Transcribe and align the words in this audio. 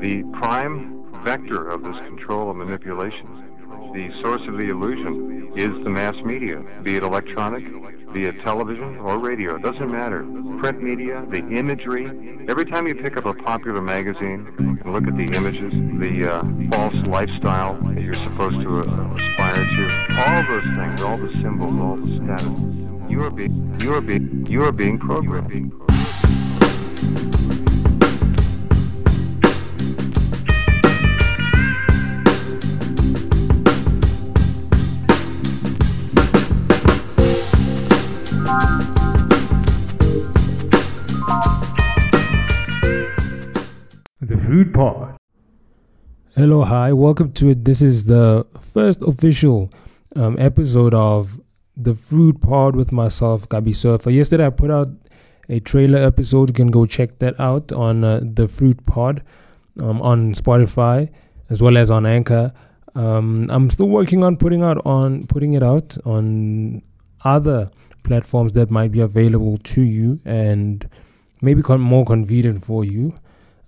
The 0.00 0.22
prime 0.32 1.04
vector 1.24 1.68
of 1.68 1.82
this 1.82 1.94
control 2.06 2.48
and 2.48 2.58
manipulation, 2.58 3.28
the 3.92 4.10
source 4.22 4.40
of 4.48 4.56
the 4.56 4.70
illusion, 4.70 5.52
is 5.54 5.68
the 5.84 5.90
mass 5.90 6.14
media, 6.24 6.64
be 6.82 6.96
it 6.96 7.02
electronic, 7.02 7.64
be 8.10 8.24
it 8.24 8.40
television 8.40 8.96
or 8.96 9.18
radio, 9.18 9.56
it 9.56 9.62
doesn't 9.62 9.92
matter. 9.92 10.24
Print 10.58 10.82
media, 10.82 11.22
the 11.28 11.46
imagery. 11.48 12.06
Every 12.48 12.64
time 12.64 12.86
you 12.88 12.94
pick 12.94 13.18
up 13.18 13.26
a 13.26 13.34
popular 13.34 13.82
magazine 13.82 14.46
and 14.58 14.90
look 14.90 15.06
at 15.06 15.18
the 15.18 15.36
images, 15.36 15.70
the 16.00 16.32
uh, 16.32 16.44
false 16.72 16.94
lifestyle 17.06 17.74
that 17.82 18.00
you're 18.00 18.14
supposed 18.14 18.58
to 18.58 18.78
uh, 18.78 19.14
aspire 19.16 19.52
to, 19.52 20.14
all 20.16 20.42
those 20.48 20.76
things, 20.76 21.02
all 21.02 21.18
the 21.18 21.30
symbols, 21.42 21.78
all 21.78 21.96
the 21.96 22.24
status, 22.24 23.10
you 23.10 23.22
are 23.22 23.30
being, 23.30 23.76
you 23.82 23.92
are 23.92 24.00
being, 24.00 24.46
you 24.48 24.62
are 24.62 24.72
being 24.72 24.98
programmed. 24.98 25.89
Fruit 44.60 44.74
Pod. 44.74 45.16
Hello, 46.36 46.60
hi, 46.64 46.92
welcome 46.92 47.32
to 47.32 47.48
it. 47.48 47.64
This 47.64 47.80
is 47.80 48.04
the 48.04 48.46
first 48.60 49.00
official 49.00 49.70
um, 50.16 50.36
episode 50.38 50.92
of 50.92 51.40
the 51.78 51.94
Fruit 51.94 52.38
Pod 52.42 52.76
with 52.76 52.92
myself, 52.92 53.48
Gabi 53.48 53.74
Surfer. 53.74 54.10
Yesterday, 54.10 54.44
I 54.44 54.50
put 54.50 54.70
out 54.70 54.88
a 55.48 55.60
trailer 55.60 55.98
episode. 56.00 56.50
You 56.50 56.52
can 56.52 56.70
go 56.70 56.84
check 56.84 57.20
that 57.20 57.40
out 57.40 57.72
on 57.72 58.04
uh, 58.04 58.20
the 58.22 58.46
Fruit 58.48 58.84
Pod 58.84 59.22
um, 59.80 60.02
on 60.02 60.34
Spotify 60.34 61.08
as 61.48 61.62
well 61.62 61.78
as 61.78 61.90
on 61.90 62.04
Anchor. 62.04 62.52
Um, 62.94 63.46
I'm 63.48 63.70
still 63.70 63.88
working 63.88 64.22
on 64.24 64.36
putting 64.36 64.62
out 64.62 64.84
on 64.84 65.26
putting 65.26 65.54
it 65.54 65.62
out 65.62 65.96
on 66.04 66.82
other 67.24 67.70
platforms 68.02 68.52
that 68.52 68.70
might 68.70 68.92
be 68.92 69.00
available 69.00 69.56
to 69.56 69.80
you 69.80 70.20
and 70.26 70.86
maybe 71.40 71.62
con- 71.62 71.80
more 71.80 72.04
convenient 72.04 72.62
for 72.62 72.84
you. 72.84 73.14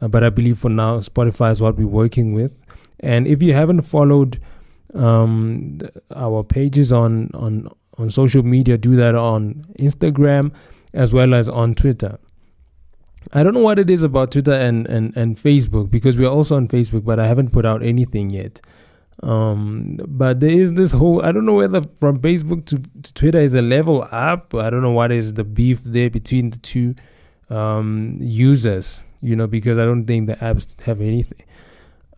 Uh, 0.03 0.09
but 0.09 0.23
I 0.23 0.29
believe 0.29 0.59
for 0.59 0.69
now, 0.69 0.99
Spotify 0.99 1.53
is 1.53 1.63
what 1.63 1.77
we're 1.79 1.87
working 1.87 2.35
with. 2.35 2.53
And 3.01 3.27
if 3.27 3.41
you 3.41 3.55
haven't 3.55 3.83
followed 3.83 4.39
um, 4.95 5.81
our 6.15 6.43
pages 6.43 6.93
on 6.93 7.31
on 7.33 7.69
on 7.99 8.11
social 8.11 8.43
media, 8.43 8.77
do 8.77 8.97
that 8.97 9.15
on 9.15 9.65
Instagram 9.79 10.53
as 10.93 11.13
well 11.13 11.33
as 11.35 11.49
on 11.49 11.75
Twitter. 11.75 12.19
I 13.33 13.43
don't 13.43 13.55
know 13.55 13.61
what 13.61 13.79
it 13.79 13.89
is 13.89 14.03
about 14.03 14.33
Twitter 14.33 14.53
and, 14.53 14.87
and, 14.89 15.17
and 15.17 15.37
Facebook 15.37 15.91
because 15.91 16.19
we're 16.19 16.29
also 16.29 16.57
on 16.57 16.69
Facebook, 16.69 17.05
but 17.05 17.19
I 17.19 17.27
haven't 17.27 17.51
put 17.51 17.65
out 17.65 17.83
anything 17.83 18.31
yet. 18.31 18.61
Um, 19.23 19.99
but 20.09 20.41
there 20.41 20.51
is 20.51 20.73
this 20.73 20.91
whole 20.91 21.23
I 21.23 21.31
don't 21.31 21.47
know 21.47 21.55
whether 21.55 21.83
from 22.01 22.19
Facebook 22.19 22.67
to, 22.67 22.83
to 23.03 23.15
Twitter 23.15 23.39
is 23.39 23.55
a 23.55 23.63
level 23.63 24.09
up. 24.11 24.55
I 24.55 24.69
don't 24.69 24.83
know 24.83 24.91
what 24.91 25.13
is 25.13 25.35
the 25.35 25.45
beef 25.45 25.83
there 25.85 26.11
between 26.11 26.51
the 26.51 26.59
two 26.59 26.95
um, 27.49 28.17
users, 28.21 29.01
you 29.23 29.37
know, 29.37 29.47
because 29.47 29.79
I 29.79 29.85
don't 29.85 30.05
think 30.05 30.27
the 30.27 30.37
apps 30.37 30.79
have 30.83 31.01
anything. 31.01 31.45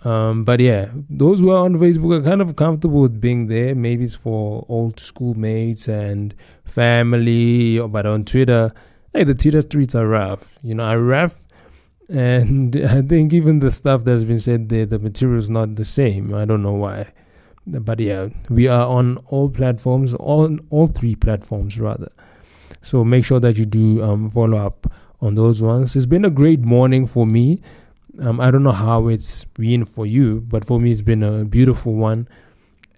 Um, 0.05 0.45
but 0.45 0.61
yeah, 0.61 0.89
those 1.09 1.41
who 1.41 1.51
are 1.51 1.65
on 1.65 1.75
Facebook 1.77 2.21
are 2.21 2.23
kind 2.23 2.43
of 2.43 2.57
comfortable 2.57 3.01
with 3.01 3.21
being 3.21 3.47
there. 3.47 3.75
Maybe 3.75 4.05
it's 4.05 4.15
for 4.15 4.67
old 4.69 5.01
schoolmates 5.01 5.89
and 5.89 6.35
family, 6.65 7.79
but 7.89 8.05
on 8.05 8.25
Twitter, 8.25 8.73
hey, 9.15 9.25
the 9.25 9.35
Twitter 9.35 9.63
streets 9.63 9.95
are 9.95 10.07
rough. 10.07 10.59
You 10.63 10.75
know, 10.75 10.85
are 10.85 11.01
rough. 11.01 11.39
And 12.11 12.77
I 12.89 13.01
think 13.01 13.33
even 13.33 13.61
the 13.61 13.71
stuff 13.71 14.05
that's 14.05 14.25
been 14.25 14.41
said 14.41 14.69
there, 14.69 14.85
the 14.85 14.99
material 14.99 15.39
is 15.39 15.49
not 15.49 15.77
the 15.77 15.85
same. 15.85 16.35
I 16.35 16.45
don't 16.45 16.63
know 16.63 16.75
why. 16.75 17.11
But 17.67 17.99
yeah, 17.99 18.29
we 18.51 18.69
are 18.69 18.87
on 18.87 19.17
all 19.29 19.49
platforms, 19.49 20.13
all 20.13 20.55
all 20.69 20.87
three 20.87 21.15
platforms 21.15 21.81
rather. 21.81 22.13
So 22.83 23.03
make 23.03 23.25
sure 23.25 23.41
that 23.41 23.57
you 23.57 23.65
do 23.65 24.03
um, 24.03 24.29
follow 24.31 24.59
up 24.59 24.87
on 25.25 25.35
those 25.35 25.63
ones. 25.63 25.97
It's 25.97 26.07
been 26.07 26.25
a 26.25 26.31
great 26.31 26.61
morning 26.61 27.07
for 27.07 27.27
me. 27.27 27.61
Um, 28.21 28.41
I 28.41 28.51
don't 28.51 28.63
know 28.63 28.73
how 28.73 29.09
it's 29.09 29.45
been 29.45 29.85
for 29.85 30.07
you, 30.07 30.43
but 30.43 30.65
for 30.65 30.79
me, 30.79 30.93
it's 30.93 31.01
been 31.01 31.23
a 31.23 31.45
beautiful 31.45 31.95
one. 31.95 32.29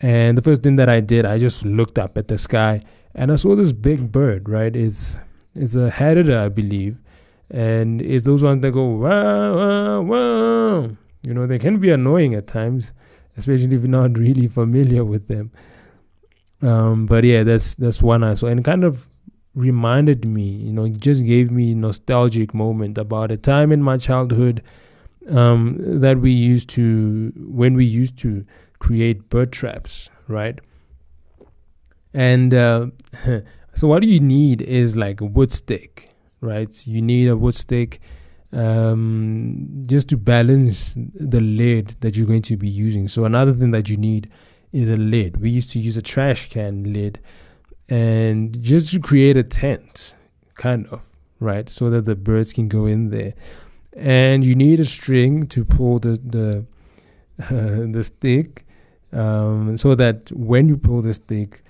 And 0.01 0.37
the 0.37 0.43
first 0.43 0.63
thing 0.63 0.77
that 0.77 0.89
I 0.89 1.01
did, 1.01 1.25
I 1.25 1.39
just 1.39 1.65
looked 1.65 1.99
up 1.99 2.19
at 2.19 2.29
the 2.29 2.39
sky 2.39 2.81
and 3.15 3.33
I 3.33 3.37
saw 3.37 3.57
this 3.57 3.73
big 3.73 4.13
bird. 4.13 4.49
Right, 4.49 4.75
it's 4.77 5.19
it's 5.55 5.75
a 5.75 5.91
harrier, 5.91 6.39
I 6.39 6.49
believe, 6.49 6.99
and 7.51 8.03
it's 8.03 8.27
those 8.27 8.43
ones 8.43 8.61
that 8.63 8.73
go 8.73 8.85
wow 8.85 9.57
wow 9.57 10.03
wow. 10.03 10.91
You 11.23 11.35
know, 11.35 11.47
they 11.47 11.59
can 11.59 11.79
be 11.79 11.91
annoying 11.91 12.35
at 12.35 12.47
times, 12.47 12.93
especially 13.37 13.75
if 13.75 13.83
you're 13.83 13.89
not 13.89 14.19
really 14.19 14.49
familiar 14.49 15.05
with 15.05 15.29
them. 15.29 15.51
Um, 16.63 17.07
but 17.07 17.25
yeah, 17.25 17.43
that's 17.43 17.75
that's 17.77 18.03
one 18.03 18.23
I 18.23 18.35
saw, 18.35 18.47
and 18.49 18.65
kind 18.65 18.85
of 18.85 19.09
reminded 19.57 20.27
me, 20.27 20.43
you 20.43 20.73
know, 20.73 20.87
just 20.87 21.25
gave 21.25 21.51
me 21.51 21.75
nostalgic 21.75 22.55
moment 22.55 22.99
about 22.99 23.33
a 23.33 23.37
time 23.39 23.73
in 23.73 23.83
my 23.83 23.97
childhood 23.97 24.63
um, 25.31 25.79
that 25.81 26.21
we 26.21 26.31
used 26.31 26.69
to 26.69 27.33
when 27.37 27.75
we 27.75 27.85
used 27.85 28.17
to 28.19 28.45
create 28.79 29.29
bird 29.31 29.53
traps, 29.53 30.11
right? 30.29 30.61
And 32.13 32.53
uh, 32.53 32.89
so 33.75 33.89
what 33.89 34.03
you 34.03 34.21
need 34.21 34.61
is 34.61 34.95
like 34.95 35.23
a 35.23 35.25
wood 35.25 35.51
stick, 35.51 36.11
right? 36.43 36.87
You 36.87 37.01
need 37.01 37.29
a 37.29 37.37
wood 37.37 37.55
stick 37.55 38.01
um, 38.53 39.85
just 39.87 40.11
to 40.11 40.19
balance 40.19 40.95
the 40.97 41.41
lid 41.41 41.97
that 42.01 42.15
you're 42.15 42.27
going 42.27 42.43
to 42.43 42.59
be 42.59 42.69
using. 42.69 43.09
So 43.09 43.25
another 43.25 43.55
thing 43.55 43.71
that 43.71 43.89
you 43.89 43.97
need 43.97 44.31
is 44.73 44.91
a 44.91 44.99
lid. 44.99 45.41
We 45.41 45.49
used 45.49 45.71
to 45.73 45.79
use 45.79 45.97
a 45.97 46.03
trash 46.03 46.51
can 46.51 46.93
lid 46.93 47.21
and 47.89 48.61
just 48.63 48.91
to 48.93 49.01
create 49.01 49.37
a 49.37 49.43
tent, 49.43 50.15
kind 50.55 50.87
of, 50.89 51.03
right? 51.41 51.69
So 51.69 51.91
that 51.91 52.05
the 52.05 52.17
birds 52.17 52.53
can 52.53 52.69
go 52.69 52.87
in 52.87 53.11
there. 53.11 53.35
And 53.97 54.45
you 54.45 54.55
need 54.55 54.81
a 54.81 54.85
string 54.85 55.47
to 55.49 55.65
pull 55.65 55.99
the 55.99 56.21
the 56.25 56.67
uh, 57.43 57.87
the 57.93 58.03
stick, 58.05 58.67
um, 59.13 59.77
so 59.77 59.95
that 59.95 60.31
when 60.33 60.69
you 60.69 60.77
pull 60.77 61.01
the 61.01 61.15
stick, 61.15 61.63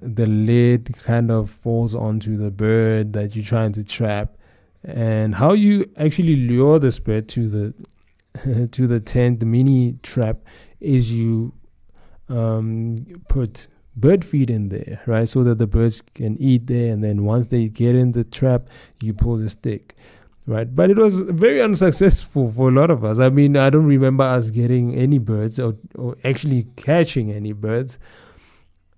the 0.00 0.26
lid 0.26 0.94
kind 0.98 1.30
of 1.30 1.50
falls 1.50 1.94
onto 1.94 2.36
the 2.36 2.50
bird 2.50 3.12
that 3.12 3.34
you're 3.34 3.44
trying 3.44 3.72
to 3.72 3.84
trap. 3.84 4.36
And 4.84 5.34
how 5.34 5.52
you 5.52 5.88
actually 5.96 6.36
lure 6.36 6.78
this 6.78 6.98
bird 6.98 7.28
to 7.30 7.48
the 7.48 8.68
to 8.72 8.86
the 8.86 9.00
tent, 9.00 9.40
the 9.40 9.46
mini 9.46 9.96
trap, 10.02 10.38
is 10.80 11.12
you 11.12 11.52
um, 12.28 12.96
put 13.28 13.68
bird 13.96 14.24
feed 14.24 14.50
in 14.50 14.68
there, 14.68 15.00
right? 15.06 15.28
So 15.28 15.42
that 15.44 15.58
the 15.58 15.66
birds 15.66 16.02
can 16.14 16.40
eat 16.40 16.66
there, 16.66 16.92
and 16.92 17.02
then 17.02 17.24
once 17.24 17.46
they 17.46 17.68
get 17.68 17.94
in 17.94 18.12
the 18.12 18.24
trap, 18.24 18.68
you 19.02 19.12
pull 19.12 19.36
the 19.36 19.50
stick, 19.50 19.94
right? 20.46 20.74
But 20.74 20.90
it 20.90 20.96
was 20.96 21.20
very 21.20 21.62
unsuccessful 21.62 22.50
for 22.50 22.68
a 22.68 22.72
lot 22.72 22.90
of 22.90 23.04
us. 23.04 23.18
I 23.18 23.28
mean, 23.28 23.56
I 23.56 23.70
don't 23.70 23.86
remember 23.86 24.24
us 24.24 24.50
getting 24.50 24.94
any 24.94 25.18
birds 25.18 25.58
or, 25.58 25.76
or 25.94 26.16
actually 26.24 26.64
catching 26.76 27.32
any 27.32 27.52
birds. 27.52 27.98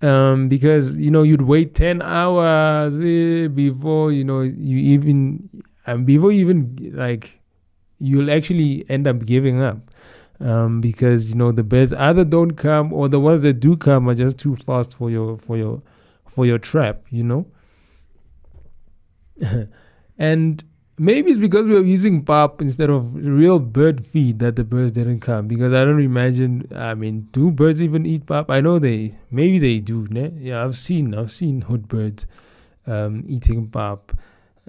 Um, 0.02 0.48
because 0.48 0.96
you 0.98 1.10
know 1.10 1.22
you'd 1.22 1.42
wait 1.42 1.74
ten 1.74 2.02
hours 2.02 2.94
eh, 2.96 3.48
before 3.48 4.12
you 4.12 4.22
know 4.22 4.42
you 4.42 4.76
even 4.76 5.48
and 5.86 6.04
before 6.04 6.30
you 6.30 6.40
even 6.40 6.92
like 6.94 7.40
you'll 8.00 8.30
actually 8.30 8.84
end 8.90 9.06
up 9.06 9.24
giving 9.24 9.62
up 9.62 9.90
um, 10.40 10.80
because 10.80 11.30
you 11.30 11.36
know 11.36 11.52
the 11.52 11.62
birds 11.62 11.92
either 11.94 12.24
don't 12.24 12.52
come 12.52 12.92
or 12.92 13.08
the 13.08 13.20
ones 13.20 13.42
that 13.42 13.54
do 13.54 13.76
come 13.76 14.08
are 14.08 14.14
just 14.14 14.38
too 14.38 14.56
fast 14.56 14.96
for 14.96 15.10
your 15.10 15.38
for 15.38 15.56
your 15.56 15.82
for 16.26 16.44
your 16.46 16.58
trap, 16.58 17.02
you 17.10 17.22
know. 17.22 17.46
and 20.18 20.64
maybe 20.98 21.30
it's 21.30 21.40
because 21.40 21.66
we 21.66 21.72
were 21.74 21.82
using 21.82 22.24
pop 22.24 22.60
instead 22.60 22.90
of 22.90 23.14
real 23.14 23.58
bird 23.58 24.06
feed 24.06 24.38
that 24.40 24.56
the 24.56 24.64
birds 24.64 24.92
didn't 24.92 25.20
come. 25.20 25.46
Because 25.48 25.72
I 25.72 25.84
don't 25.84 26.02
imagine. 26.02 26.68
I 26.74 26.94
mean, 26.94 27.28
do 27.32 27.50
birds 27.50 27.80
even 27.82 28.06
eat 28.06 28.26
pop? 28.26 28.50
I 28.50 28.60
know 28.60 28.78
they 28.78 29.14
maybe 29.30 29.58
they 29.58 29.78
do. 29.78 30.06
Ne? 30.10 30.32
Yeah, 30.38 30.64
I've 30.64 30.76
seen 30.76 31.14
I've 31.14 31.32
seen 31.32 31.62
hood 31.62 31.88
birds 31.88 32.26
um, 32.86 33.24
eating 33.28 33.68
pop. 33.68 34.12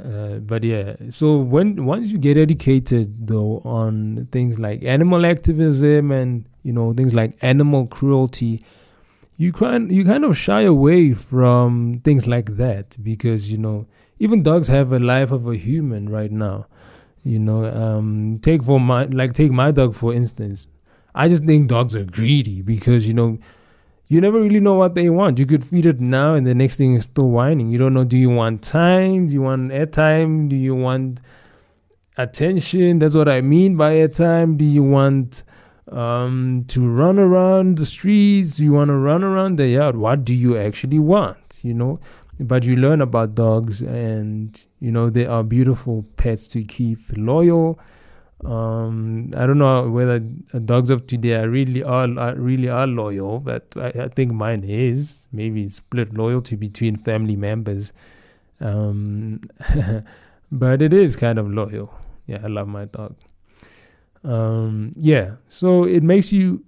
Uh, 0.03 0.39
but 0.39 0.63
yeah, 0.63 0.95
so 1.09 1.37
when 1.37 1.85
once 1.85 2.09
you 2.09 2.17
get 2.17 2.37
educated 2.37 3.27
though 3.27 3.61
on 3.63 4.27
things 4.31 4.59
like 4.59 4.83
animal 4.83 5.25
activism 5.25 6.11
and 6.11 6.45
you 6.63 6.73
know 6.73 6.93
things 6.93 7.13
like 7.13 7.37
animal 7.41 7.87
cruelty, 7.87 8.59
you 9.37 9.53
kind 9.53 9.89
you 9.89 10.03
kind 10.03 10.25
of 10.25 10.37
shy 10.37 10.61
away 10.63 11.13
from 11.13 12.01
things 12.03 12.27
like 12.27 12.57
that 12.57 13.01
because 13.01 13.49
you 13.49 13.57
know 13.57 13.85
even 14.19 14.43
dogs 14.43 14.67
have 14.67 14.91
a 14.91 14.99
life 14.99 15.31
of 15.31 15.47
a 15.47 15.55
human 15.55 16.09
right 16.09 16.31
now. 16.31 16.67
You 17.23 17.39
know, 17.39 17.65
um, 17.65 18.39
take 18.41 18.63
for 18.63 18.79
my 18.79 19.05
like 19.05 19.33
take 19.33 19.51
my 19.51 19.71
dog 19.71 19.95
for 19.95 20.13
instance. 20.13 20.67
I 21.15 21.29
just 21.29 21.45
think 21.45 21.69
dogs 21.69 21.95
are 21.95 22.03
greedy 22.03 22.61
because 22.61 23.07
you 23.07 23.13
know 23.13 23.39
you 24.07 24.21
never 24.21 24.39
really 24.39 24.59
know 24.59 24.75
what 24.75 24.93
they 24.93 25.09
want. 25.09 25.39
You 25.39 25.45
could 25.45 25.65
feed 25.65 25.85
it 25.85 25.99
now, 25.99 26.35
and 26.35 26.45
the 26.45 26.53
next 26.53 26.75
thing 26.75 26.95
is 26.95 27.05
still 27.05 27.29
whining. 27.29 27.69
You 27.69 27.77
don't 27.77 27.93
know. 27.93 28.03
Do 28.03 28.17
you 28.17 28.29
want 28.29 28.61
time? 28.61 29.27
Do 29.27 29.33
you 29.33 29.41
want 29.41 29.71
airtime? 29.71 30.49
Do 30.49 30.55
you 30.55 30.75
want 30.75 31.21
attention? 32.17 32.99
That's 32.99 33.15
what 33.15 33.27
I 33.27 33.41
mean 33.41 33.75
by 33.75 33.95
airtime. 33.95 34.57
Do 34.57 34.65
you 34.65 34.83
want 34.83 35.43
um, 35.91 36.65
to 36.67 36.87
run 36.87 37.17
around 37.17 37.77
the 37.77 37.85
streets? 37.85 38.57
Do 38.57 38.63
you 38.63 38.73
want 38.73 38.89
to 38.89 38.95
run 38.95 39.23
around 39.23 39.57
the 39.57 39.67
yard? 39.67 39.95
What 39.95 40.23
do 40.23 40.35
you 40.35 40.57
actually 40.57 40.99
want? 40.99 41.37
You 41.63 41.73
know, 41.73 41.99
but 42.39 42.63
you 42.63 42.75
learn 42.75 43.01
about 43.01 43.33
dogs, 43.33 43.81
and 43.81 44.59
you 44.79 44.91
know 44.91 45.09
they 45.09 45.25
are 45.25 45.43
beautiful 45.43 46.05
pets 46.17 46.47
to 46.49 46.63
keep 46.63 46.99
loyal. 47.17 47.79
Um, 48.45 49.31
I 49.35 49.47
don't 49.47 49.57
know 49.57 49.89
whether 49.89 50.19
dogs 50.19 50.89
of 50.89 51.07
today 51.07 51.33
are 51.33 51.49
really 51.49 51.83
are, 51.83 52.07
are 52.19 52.35
really 52.35 52.69
are 52.69 52.85
loyal, 52.85 53.39
but 53.39 53.73
I, 53.75 53.87
I, 53.87 54.07
think 54.09 54.33
mine 54.33 54.63
is. 54.63 55.15
Maybe 55.31 55.67
split 55.69 56.13
loyalty 56.13 56.55
between 56.55 56.95
family 56.97 57.35
members, 57.35 57.91
um, 58.61 59.41
but 60.51 60.81
it 60.81 60.93
is 60.93 61.15
kind 61.15 61.39
of 61.39 61.49
loyal. 61.49 61.91
Yeah, 62.27 62.39
I 62.43 62.47
love 62.47 62.67
my 62.67 62.85
dog. 62.85 63.15
Um, 64.23 64.91
yeah, 64.95 65.35
so 65.49 65.83
it 65.83 66.03
makes 66.03 66.31
you 66.31 66.63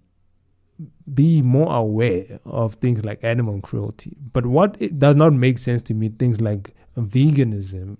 be 1.13 1.41
more 1.41 1.73
aware 1.75 2.39
of 2.45 2.75
things 2.75 3.03
like 3.05 3.23
animal 3.23 3.61
cruelty. 3.61 4.15
But 4.33 4.45
what 4.45 4.77
it 4.79 4.99
does 4.99 5.15
not 5.15 5.33
make 5.33 5.57
sense 5.57 5.81
to 5.83 5.93
me, 5.93 6.09
things 6.09 6.41
like 6.41 6.75
veganism. 6.97 7.97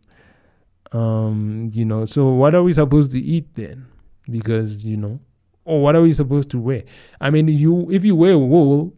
Um, 0.92 1.70
you 1.74 1.86
know, 1.86 2.06
so 2.06 2.30
what 2.30 2.56
are 2.56 2.64
we 2.64 2.74
supposed 2.74 3.12
to 3.12 3.20
eat 3.20 3.48
then? 3.56 3.86
Because 4.30 4.86
you 4.86 4.98
know, 4.98 5.20
or 5.66 5.82
what 5.82 5.96
are 5.96 6.02
we 6.02 6.14
supposed 6.14 6.50
to 6.52 6.60
wear? 6.60 6.84
I 7.20 7.30
mean, 7.30 7.48
you 7.48 7.90
if 7.92 8.04
you 8.06 8.16
wear 8.16 8.38
wool, 8.38 8.94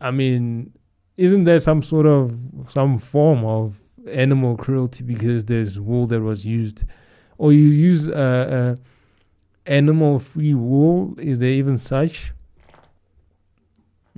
I 0.00 0.10
mean, 0.10 0.72
isn't 1.16 1.44
there 1.44 1.58
some 1.58 1.82
sort 1.82 2.06
of 2.06 2.38
some 2.68 2.98
form 2.98 3.44
of 3.44 3.78
animal 4.12 4.56
cruelty 4.56 5.02
because 5.04 5.44
there's 5.44 5.78
wool 5.78 6.06
that 6.06 6.20
was 6.20 6.46
used, 6.46 6.84
or 7.38 7.52
you 7.52 7.68
use 7.68 8.08
uh, 8.08 8.12
uh 8.12 8.76
animal 9.66 10.18
free 10.18 10.54
wool? 10.54 11.14
Is 11.18 11.38
there 11.38 11.50
even 11.50 11.76
such? 11.78 12.32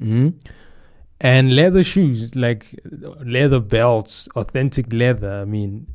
Mm-hmm. 0.01 0.29
And 1.21 1.57
leather 1.57 1.83
shoes, 1.83 2.37
like 2.37 2.79
leather 2.85 3.59
belts, 3.59 4.29
authentic 4.37 4.93
leather. 4.93 5.33
I 5.33 5.45
mean, 5.45 5.89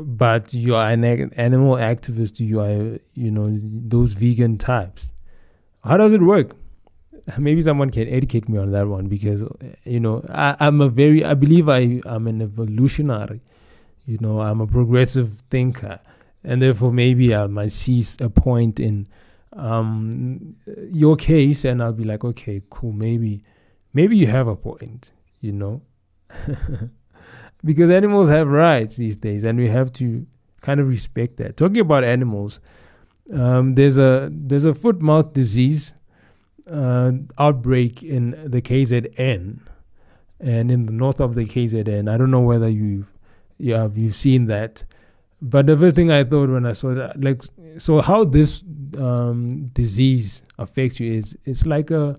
but 0.00 0.54
you 0.54 0.74
are 0.74 0.90
an 0.90 1.04
animal 1.04 1.74
activist. 1.74 2.40
You 2.40 2.60
are, 2.60 2.98
you 3.14 3.30
know, 3.30 3.58
those 3.60 4.12
vegan 4.14 4.58
types. 4.58 5.12
How 5.84 5.96
does 5.96 6.12
it 6.12 6.22
work? 6.22 6.56
Maybe 7.38 7.60
someone 7.62 7.90
can 7.90 8.08
educate 8.08 8.48
me 8.48 8.58
on 8.58 8.72
that 8.72 8.86
one 8.86 9.08
because, 9.08 9.42
you 9.84 10.00
know, 10.00 10.24
I, 10.30 10.56
I'm 10.60 10.80
a 10.80 10.88
very, 10.88 11.24
I 11.24 11.34
believe 11.34 11.68
I 11.68 12.00
am 12.06 12.26
an 12.26 12.42
evolutionary. 12.42 13.40
You 14.06 14.18
know, 14.20 14.40
I'm 14.40 14.62
a 14.62 14.66
progressive 14.66 15.36
thinker, 15.50 16.00
and 16.42 16.62
therefore 16.62 16.92
maybe 16.92 17.34
I 17.34 17.46
might 17.46 17.72
see 17.72 18.02
a 18.20 18.30
point 18.30 18.80
in 18.80 19.06
um, 19.52 20.56
your 20.92 21.14
case, 21.16 21.66
and 21.66 21.82
I'll 21.82 21.92
be 21.92 22.04
like, 22.04 22.24
okay, 22.24 22.62
cool, 22.70 22.92
maybe, 22.92 23.42
maybe 23.92 24.16
you 24.16 24.26
have 24.26 24.48
a 24.48 24.56
point, 24.56 25.12
you 25.42 25.52
know, 25.52 25.82
because 27.64 27.90
animals 27.90 28.28
have 28.28 28.48
rights 28.48 28.96
these 28.96 29.16
days, 29.16 29.44
and 29.44 29.58
we 29.58 29.68
have 29.68 29.92
to 29.94 30.26
kind 30.60 30.80
of 30.80 30.88
respect 30.88 31.36
that. 31.38 31.56
Talking 31.56 31.80
about 31.80 32.04
animals, 32.04 32.60
um, 33.32 33.74
there's 33.74 33.98
a 33.98 34.28
there's 34.32 34.64
a 34.64 34.74
foot 34.74 35.00
mouth 35.00 35.32
disease 35.32 35.92
uh, 36.70 37.12
outbreak 37.38 38.02
in 38.02 38.30
the 38.46 38.62
KZN, 38.62 39.58
and 40.40 40.70
in 40.70 40.86
the 40.86 40.92
north 40.92 41.20
of 41.20 41.34
the 41.34 41.44
KZN. 41.44 42.08
I 42.10 42.16
don't 42.16 42.30
know 42.30 42.40
whether 42.40 42.68
you've 42.68 43.12
yeah 43.58 43.88
you've 43.94 44.16
seen 44.16 44.46
that. 44.46 44.84
But 45.40 45.66
the 45.66 45.76
first 45.76 45.94
thing 45.94 46.10
I 46.10 46.24
thought 46.24 46.48
when 46.50 46.66
I 46.66 46.72
saw 46.72 46.94
that, 46.94 47.22
like, 47.22 47.42
so 47.78 48.00
how 48.00 48.24
this 48.24 48.64
um, 48.98 49.68
disease 49.68 50.42
affects 50.58 50.98
you 50.98 51.12
is 51.12 51.36
it's 51.44 51.64
like 51.64 51.92
a 51.92 52.16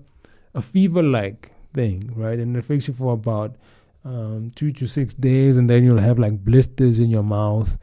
a 0.54 0.62
fever-like 0.62 1.52
thing, 1.74 2.12
right? 2.16 2.38
And 2.38 2.56
it 2.56 2.58
affects 2.58 2.88
you 2.88 2.94
for 2.94 3.12
about 3.12 3.56
um, 4.04 4.52
two 4.54 4.72
to 4.72 4.86
six 4.86 5.14
days, 5.14 5.56
and 5.56 5.68
then 5.68 5.84
you'll 5.84 5.98
have 5.98 6.18
like 6.18 6.44
blisters 6.44 6.98
in 6.98 7.10
your 7.10 7.22
mouth. 7.22 7.76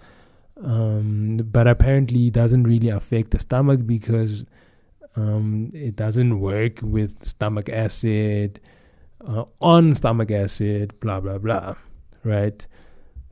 Um, 0.64 1.38
but 1.52 1.68
apparently, 1.68 2.28
it 2.28 2.34
doesn't 2.34 2.64
really 2.64 2.90
affect 2.90 3.32
the 3.32 3.40
stomach 3.40 3.86
because 3.86 4.46
um, 5.16 5.72
it 5.74 5.96
doesn't 5.96 6.40
work 6.40 6.80
with 6.82 7.24
stomach 7.26 7.70
acid, 7.70 8.60
uh, 9.28 9.46
on 9.62 9.96
stomach 9.96 10.32
acid, 10.32 11.00
blah 11.00 11.20
blah 11.20 11.38
blah, 11.38 11.76
right? 12.24 12.66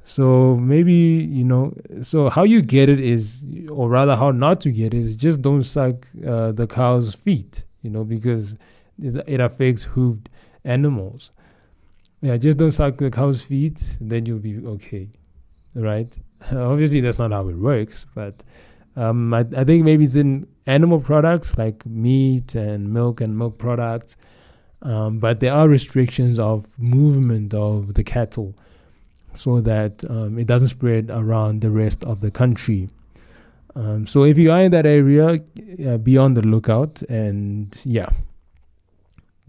So 0.07 0.55
maybe, 0.57 0.93
you 0.93 1.43
know, 1.43 1.73
so 2.03 2.29
how 2.29 2.43
you 2.43 2.61
get 2.61 2.89
it 2.89 2.99
is, 2.99 3.43
or 3.71 3.89
rather 3.89 4.15
how 4.15 4.29
not 4.29 4.61
to 4.61 4.71
get 4.71 4.93
it 4.93 5.01
is 5.01 5.15
just 5.15 5.41
don't 5.41 5.63
suck 5.63 6.07
uh, 6.25 6.51
the 6.51 6.67
cow's 6.67 7.15
feet, 7.15 7.63
you 7.81 7.89
know, 7.89 8.03
because 8.03 8.55
it, 9.01 9.41
affects 9.41 9.83
hooved 9.83 10.27
animals. 10.63 11.31
Yeah, 12.21 12.37
just 12.37 12.57
don't 12.57 12.71
suck 12.71 12.97
the 12.97 13.11
cow's 13.11 13.41
feet, 13.41 13.79
then 14.01 14.25
you'll 14.25 14.39
be 14.39 14.57
okay, 14.65 15.09
right? 15.75 16.11
Obviously, 16.51 17.01
that's 17.01 17.19
not 17.19 17.31
how 17.31 17.47
it 17.49 17.57
works, 17.57 18.05
but 18.15 18.43
um, 18.95 19.33
I, 19.33 19.45
I 19.55 19.63
think 19.63 19.83
maybe 19.83 20.05
it's 20.05 20.15
in 20.15 20.47
animal 20.65 20.99
products 20.99 21.57
like 21.57 21.85
meat 21.85 22.55
and 22.55 22.91
milk 22.91 23.21
and 23.21 23.37
milk 23.37 23.57
products, 23.57 24.15
um, 24.81 25.19
but 25.19 25.39
there 25.39 25.53
are 25.53 25.67
restrictions 25.67 26.39
of 26.39 26.65
movement 26.77 27.53
of 27.53 27.93
the 27.93 28.03
cattle 28.03 28.55
so 29.35 29.59
that 29.61 30.03
um, 30.09 30.39
it 30.39 30.47
doesn't 30.47 30.69
spread 30.69 31.09
around 31.11 31.61
the 31.61 31.69
rest 31.69 32.03
of 32.05 32.21
the 32.21 32.31
country. 32.31 32.87
Um, 33.75 34.07
so 34.07 34.23
if 34.23 34.37
you 34.37 34.51
are 34.51 34.61
in 34.61 34.71
that 34.71 34.85
area, 34.85 35.41
uh, 35.85 35.97
be 35.97 36.17
on 36.17 36.33
the 36.33 36.41
lookout 36.41 37.01
and 37.03 37.75
yeah, 37.83 38.09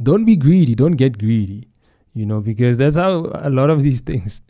don't 0.03 0.25
be 0.25 0.37
greedy. 0.37 0.75
Don't 0.75 0.97
get 0.97 1.19
greedy, 1.19 1.69
you 2.17 2.25
know, 2.25 2.41
because 2.41 2.79
that's 2.79 2.97
how 2.97 3.31
a 3.35 3.51
lot 3.51 3.69
of 3.69 3.83
these 3.83 4.01
things. 4.11 4.41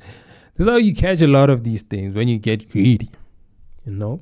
That's 0.57 0.71
how 0.71 0.77
you 0.77 0.95
catch 0.95 1.21
a 1.21 1.27
lot 1.27 1.51
of 1.51 1.65
these 1.65 1.83
things 1.83 2.15
when 2.15 2.29
you 2.29 2.39
get 2.39 2.71
greedy, 2.71 3.11
you 3.85 3.93
know. 3.93 4.21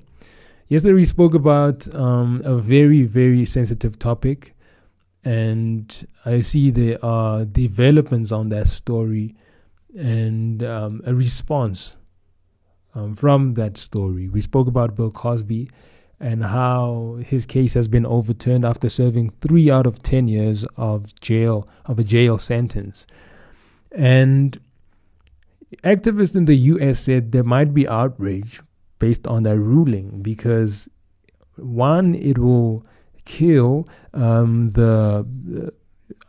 Yesterday 0.68 0.94
we 0.94 1.04
spoke 1.04 1.34
about 1.34 1.94
um, 1.94 2.40
a 2.44 2.56
very 2.56 3.02
very 3.02 3.44
sensitive 3.44 3.98
topic, 3.98 4.54
and 5.24 6.08
I 6.24 6.40
see 6.40 6.70
there 6.70 7.04
are 7.04 7.44
developments 7.44 8.32
on 8.32 8.48
that 8.48 8.66
story 8.66 9.36
and 9.94 10.64
um, 10.64 11.02
a 11.04 11.14
response 11.14 11.96
um, 12.94 13.14
from 13.14 13.54
that 13.54 13.76
story. 13.76 14.28
We 14.28 14.40
spoke 14.40 14.68
about 14.68 14.96
Bill 14.96 15.10
Cosby 15.10 15.70
and 16.18 16.42
how 16.42 17.18
his 17.26 17.44
case 17.44 17.74
has 17.74 17.88
been 17.88 18.06
overturned 18.06 18.64
after 18.64 18.88
serving 18.88 19.30
three 19.42 19.70
out 19.70 19.86
of 19.86 20.02
ten 20.02 20.28
years 20.28 20.64
of 20.78 21.14
jail 21.20 21.68
of 21.84 21.98
a 21.98 22.04
jail 22.04 22.38
sentence. 22.38 23.06
And 23.96 24.58
activists 25.82 26.34
in 26.36 26.44
the 26.44 26.54
U.S. 26.54 27.00
said 27.00 27.32
there 27.32 27.44
might 27.44 27.72
be 27.74 27.86
outrage 27.88 28.60
based 28.98 29.26
on 29.26 29.42
that 29.44 29.58
ruling 29.58 30.22
because 30.22 30.88
one, 31.56 32.14
it 32.14 32.38
will 32.38 32.84
kill 33.24 33.88
um, 34.12 34.70
the, 34.70 35.26
the 35.44 35.72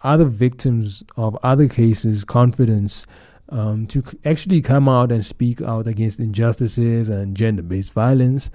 other 0.04 0.26
victims 0.26 1.04
of 1.18 1.38
other 1.44 1.68
cases' 1.68 2.24
confidence 2.24 3.06
um, 3.50 3.86
to 3.88 4.04
actually 4.24 4.62
come 4.62 4.90
out 4.90 5.12
and 5.12 5.26
speak 5.26 5.62
out 5.62 5.88
against 5.88 6.20
injustices 6.20 7.10
and 7.10 7.36
gender 7.36 7.62
based 7.62 7.94
violence. 7.94 8.50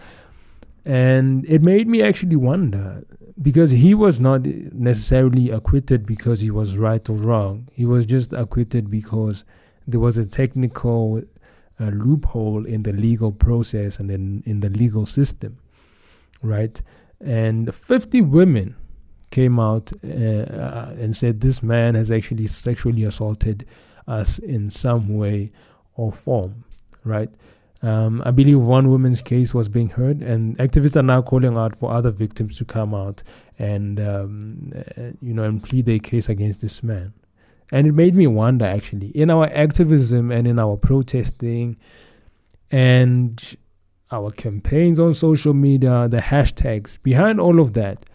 And 0.84 1.44
it 1.46 1.62
made 1.62 1.88
me 1.88 2.02
actually 2.02 2.36
wonder 2.36 3.04
because 3.42 3.70
he 3.70 3.94
was 3.94 4.20
not 4.20 4.44
necessarily 4.44 5.50
acquitted 5.50 6.06
because 6.06 6.40
he 6.40 6.50
was 6.50 6.76
right 6.76 7.08
or 7.08 7.16
wrong. 7.16 7.68
He 7.72 7.86
was 7.86 8.06
just 8.06 8.32
acquitted 8.32 8.90
because 8.90 9.44
there 9.86 10.00
was 10.00 10.18
a 10.18 10.26
technical 10.26 11.22
uh, 11.80 11.84
loophole 11.84 12.66
in 12.66 12.82
the 12.82 12.92
legal 12.92 13.32
process 13.32 13.98
and 13.98 14.10
in, 14.10 14.42
in 14.46 14.60
the 14.60 14.68
legal 14.70 15.06
system, 15.06 15.58
right? 16.42 16.80
And 17.20 17.74
50 17.74 18.22
women 18.22 18.76
came 19.30 19.60
out 19.60 19.92
uh, 20.04 20.08
uh, 20.08 20.94
and 20.98 21.16
said 21.16 21.40
this 21.40 21.62
man 21.62 21.94
has 21.94 22.10
actually 22.10 22.46
sexually 22.46 23.04
assaulted 23.04 23.66
us 24.06 24.38
in 24.40 24.70
some 24.70 25.16
way 25.16 25.52
or 25.94 26.12
form, 26.12 26.64
right? 27.04 27.30
Um, 27.82 28.22
I 28.26 28.30
believe 28.30 28.60
one 28.60 28.90
woman's 28.90 29.22
case 29.22 29.54
was 29.54 29.68
being 29.68 29.88
heard, 29.88 30.20
and 30.22 30.56
activists 30.58 30.96
are 30.96 31.02
now 31.02 31.22
calling 31.22 31.56
out 31.56 31.78
for 31.78 31.90
other 31.90 32.10
victims 32.10 32.58
to 32.58 32.64
come 32.64 32.94
out 32.94 33.22
and 33.58 33.98
um, 34.00 34.72
uh, 34.76 35.12
you 35.22 35.32
know 35.32 35.44
and 35.44 35.62
plead 35.62 35.86
their 35.86 35.98
case 35.98 36.28
against 36.28 36.60
this 36.60 36.82
man. 36.82 37.12
And 37.72 37.86
it 37.86 37.94
made 37.94 38.14
me 38.14 38.26
wonder, 38.26 38.64
actually, 38.64 39.08
in 39.08 39.30
our 39.30 39.46
activism 39.46 40.30
and 40.30 40.46
in 40.46 40.58
our 40.58 40.76
protesting, 40.76 41.76
and 42.70 43.56
our 44.12 44.30
campaigns 44.30 44.98
on 44.98 45.14
social 45.14 45.54
media, 45.54 46.08
the 46.08 46.18
hashtags 46.18 46.98
behind 47.02 47.40
all 47.40 47.60
of 47.60 47.74
that, 47.74 48.06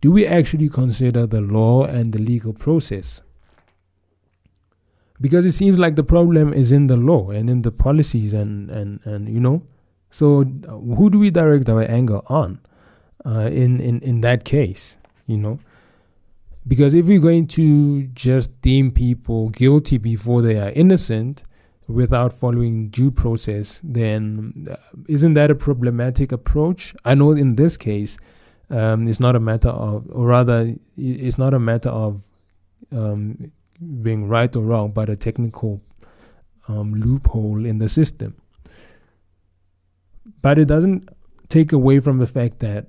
do 0.00 0.10
we 0.10 0.26
actually 0.26 0.68
consider 0.68 1.26
the 1.26 1.40
law 1.40 1.84
and 1.84 2.12
the 2.12 2.18
legal 2.18 2.52
process? 2.52 3.22
Because 5.20 5.44
it 5.46 5.52
seems 5.52 5.78
like 5.78 5.96
the 5.96 6.04
problem 6.04 6.52
is 6.52 6.72
in 6.72 6.86
the 6.86 6.96
law 6.96 7.30
and 7.30 7.50
in 7.50 7.62
the 7.62 7.72
policies 7.72 8.32
and 8.32 8.70
and 8.70 9.00
and 9.04 9.28
you 9.28 9.40
know 9.40 9.62
So 10.10 10.44
who 10.44 11.10
do 11.10 11.18
we 11.18 11.30
direct 11.30 11.68
our 11.68 11.82
anger 11.82 12.20
on? 12.26 12.60
Uh, 13.26 13.50
in 13.52 13.80
in 13.80 14.00
in 14.00 14.20
that 14.22 14.44
case, 14.44 14.96
you 15.26 15.36
know, 15.36 15.58
because 16.66 16.94
if 16.94 17.06
we're 17.06 17.20
going 17.20 17.46
to 17.48 18.04
just 18.14 18.48
deem 18.62 18.90
people 18.90 19.50
guilty 19.50 19.98
before 19.98 20.40
they 20.40 20.56
are 20.56 20.70
innocent 20.70 21.42
without 21.88 22.32
following 22.32 22.88
due 22.90 23.10
process, 23.10 23.80
then 23.82 24.68
uh, 24.70 24.76
isn't 25.08 25.34
that 25.34 25.50
a 25.50 25.54
problematic 25.54 26.32
approach? 26.32 26.94
I 27.04 27.14
know 27.14 27.32
in 27.32 27.56
this 27.56 27.76
case, 27.76 28.16
um, 28.70 29.08
it's 29.08 29.20
not 29.20 29.34
a 29.34 29.40
matter 29.40 29.70
of, 29.70 30.06
or 30.10 30.26
rather, 30.26 30.74
it's 30.96 31.38
not 31.38 31.54
a 31.54 31.58
matter 31.58 31.90
of 31.90 32.22
um, 32.92 33.50
being 34.02 34.28
right 34.28 34.54
or 34.54 34.62
wrong, 34.62 34.90
but 34.90 35.08
a 35.08 35.16
technical 35.16 35.80
um, 36.66 36.94
loophole 36.94 37.64
in 37.64 37.78
the 37.78 37.88
system. 37.88 38.36
But 40.42 40.58
it 40.58 40.66
doesn't 40.66 41.08
take 41.48 41.72
away 41.72 42.00
from 42.00 42.18
the 42.18 42.26
fact 42.26 42.60
that 42.60 42.86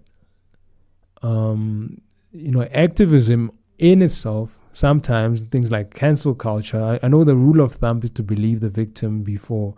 um, 1.21 2.01
you 2.31 2.51
know 2.51 2.63
activism 2.73 3.51
in 3.77 4.01
itself 4.01 4.57
sometimes 4.73 5.41
things 5.43 5.71
like 5.71 5.93
cancel 5.93 6.35
culture 6.35 6.81
I, 6.81 6.99
I, 7.05 7.07
know 7.09 7.23
the 7.23 7.35
rule 7.35 7.59
of 7.61 7.73
thumb 7.73 8.01
is 8.03 8.11
to 8.11 8.23
believe 8.23 8.59
the 8.59 8.69
victim 8.69 9.23
before 9.23 9.73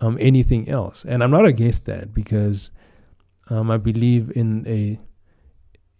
um, 0.00 0.16
anything 0.20 0.68
else 0.68 1.04
and 1.06 1.22
i'm 1.22 1.30
not 1.30 1.44
against 1.44 1.84
that 1.84 2.14
because 2.14 2.70
um, 3.50 3.70
i 3.70 3.76
believe 3.76 4.32
in 4.34 4.66
a 4.66 4.98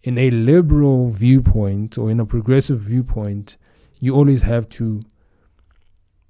in 0.07 0.17
a 0.19 0.31
liberal 0.31 1.11
viewpoint 1.11 1.99
or 1.99 2.13
in 2.13 2.21
a 2.21 2.25
progressive 2.25 2.79
viewpoint, 2.79 3.57
you 4.01 4.15
always 4.15 4.43
have 4.43 4.69
to 4.71 5.03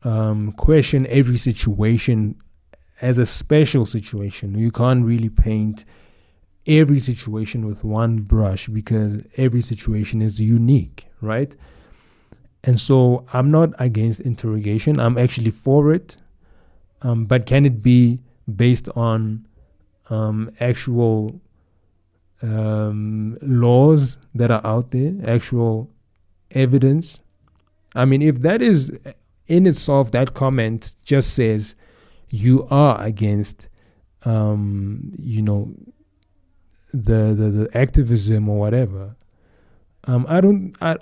um, 0.03 0.53
question 0.53 1.07
every 1.09 1.39
situation 1.39 2.37
as 3.01 3.19
a 3.19 3.27
special 3.27 3.87
situation. 3.87 4.57
You 4.59 4.71
can't 4.71 5.05
really 5.05 5.29
paint 5.29 5.85
every 6.67 6.99
situation 6.99 7.67
with 7.67 7.85
one 7.85 8.19
brush 8.19 8.69
because 8.69 9.23
every 9.37 9.63
situation 9.63 10.23
is 10.23 10.41
unique, 10.41 11.07
right? 11.21 11.55
And 12.65 12.81
so 12.81 13.25
I'm 13.33 13.51
not 13.51 13.71
against 13.79 14.21
interrogation. 14.21 14.99
I'm 14.99 15.19
actually 15.19 15.51
for 15.51 15.93
it. 15.93 16.17
Um, 17.03 17.27
but 17.27 17.47
can 17.47 17.67
it 17.67 17.83
be 17.83 18.19
based 18.57 18.89
on 18.97 19.47
um, 20.11 20.51
actual 20.61 21.41
um, 22.43 23.39
laws 23.43 24.17
that 24.35 24.51
are 24.51 24.65
out 24.65 24.91
there, 24.91 25.15
actual 25.27 25.91
evidence. 26.53 27.21
I 27.97 28.05
mean, 28.05 28.23
if 28.23 28.41
that 28.41 28.63
is 28.63 28.91
in 29.47 29.67
itself, 29.67 30.11
that 30.13 30.35
comment 30.35 30.97
just 31.05 31.35
says 31.35 31.75
you 32.31 32.67
are 32.71 33.01
against, 33.03 33.69
um, 34.25 35.13
you 35.19 35.43
know, 35.43 35.73
the, 36.93 37.35
the 37.35 37.51
the 37.51 37.71
activism 37.75 38.49
or 38.49 38.59
whatever. 38.59 39.17
Um, 40.05 40.27
I 40.29 40.41
don't. 40.41 40.75
I 40.81 40.97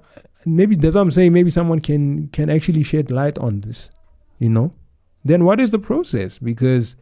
maybe 0.44 0.76
that's 0.76 0.94
what 0.94 1.02
I'm 1.02 1.10
saying. 1.10 1.32
Maybe 1.32 1.50
someone 1.50 1.80
can 1.80 2.28
can 2.28 2.50
actually 2.50 2.82
shed 2.82 3.10
light 3.10 3.38
on 3.38 3.60
this. 3.60 3.90
You 4.38 4.48
know, 4.48 4.72
then 5.24 5.44
what 5.44 5.60
is 5.60 5.70
the 5.70 5.78
process? 5.78 6.38
Because 6.38 6.96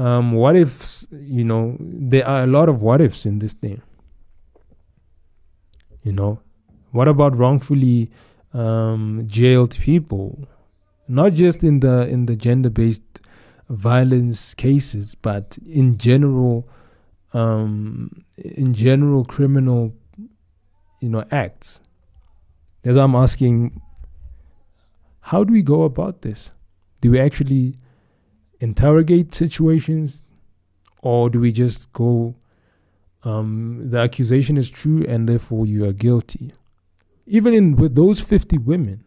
um, 0.00 0.32
what 0.32 0.56
if 0.56 1.04
you 1.12 1.44
know 1.44 1.76
there 1.78 2.26
are 2.26 2.44
a 2.44 2.46
lot 2.46 2.68
of 2.68 2.80
what 2.80 3.00
ifs 3.02 3.26
in 3.26 3.38
this 3.38 3.52
thing 3.52 3.82
you 6.02 6.12
know 6.12 6.40
what 6.92 7.06
about 7.06 7.36
wrongfully 7.36 8.10
um, 8.52 9.24
jailed 9.26 9.76
people 9.78 10.48
not 11.08 11.32
just 11.32 11.62
in 11.62 11.80
the 11.80 12.06
in 12.08 12.26
the 12.26 12.36
gender 12.36 12.70
based 12.70 13.20
violence 13.68 14.54
cases 14.54 15.14
but 15.14 15.58
in 15.66 15.96
general 15.96 16.68
um, 17.32 18.24
in 18.36 18.74
general 18.74 19.24
criminal 19.24 19.94
you 21.00 21.08
know 21.08 21.24
acts 21.30 21.80
as 22.84 22.96
i'm 22.96 23.14
asking 23.14 23.80
how 25.20 25.44
do 25.44 25.52
we 25.52 25.62
go 25.62 25.82
about 25.82 26.22
this 26.22 26.50
do 27.00 27.10
we 27.10 27.20
actually 27.20 27.76
interrogate 28.60 29.34
situations, 29.34 30.22
or 31.02 31.30
do 31.30 31.40
we 31.40 31.50
just 31.50 31.92
go, 31.92 32.34
um, 33.24 33.80
the 33.90 33.98
accusation 33.98 34.56
is 34.56 34.70
true 34.70 35.04
and 35.08 35.28
therefore 35.28 35.66
you 35.66 35.84
are 35.86 35.92
guilty? 35.92 36.50
Even 37.30 37.54
in 37.54 37.76
with 37.76 37.94
those 37.94 38.20
50 38.20 38.58
women, 38.58 39.04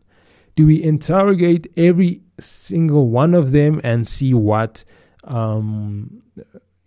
do 0.55 0.65
we 0.65 0.81
interrogate 0.81 1.67
every 1.75 2.21
single 2.39 3.09
one 3.09 3.33
of 3.33 3.51
them 3.51 3.81
and 3.83 4.07
see 4.07 4.33
what, 4.33 4.83
um, 5.25 6.23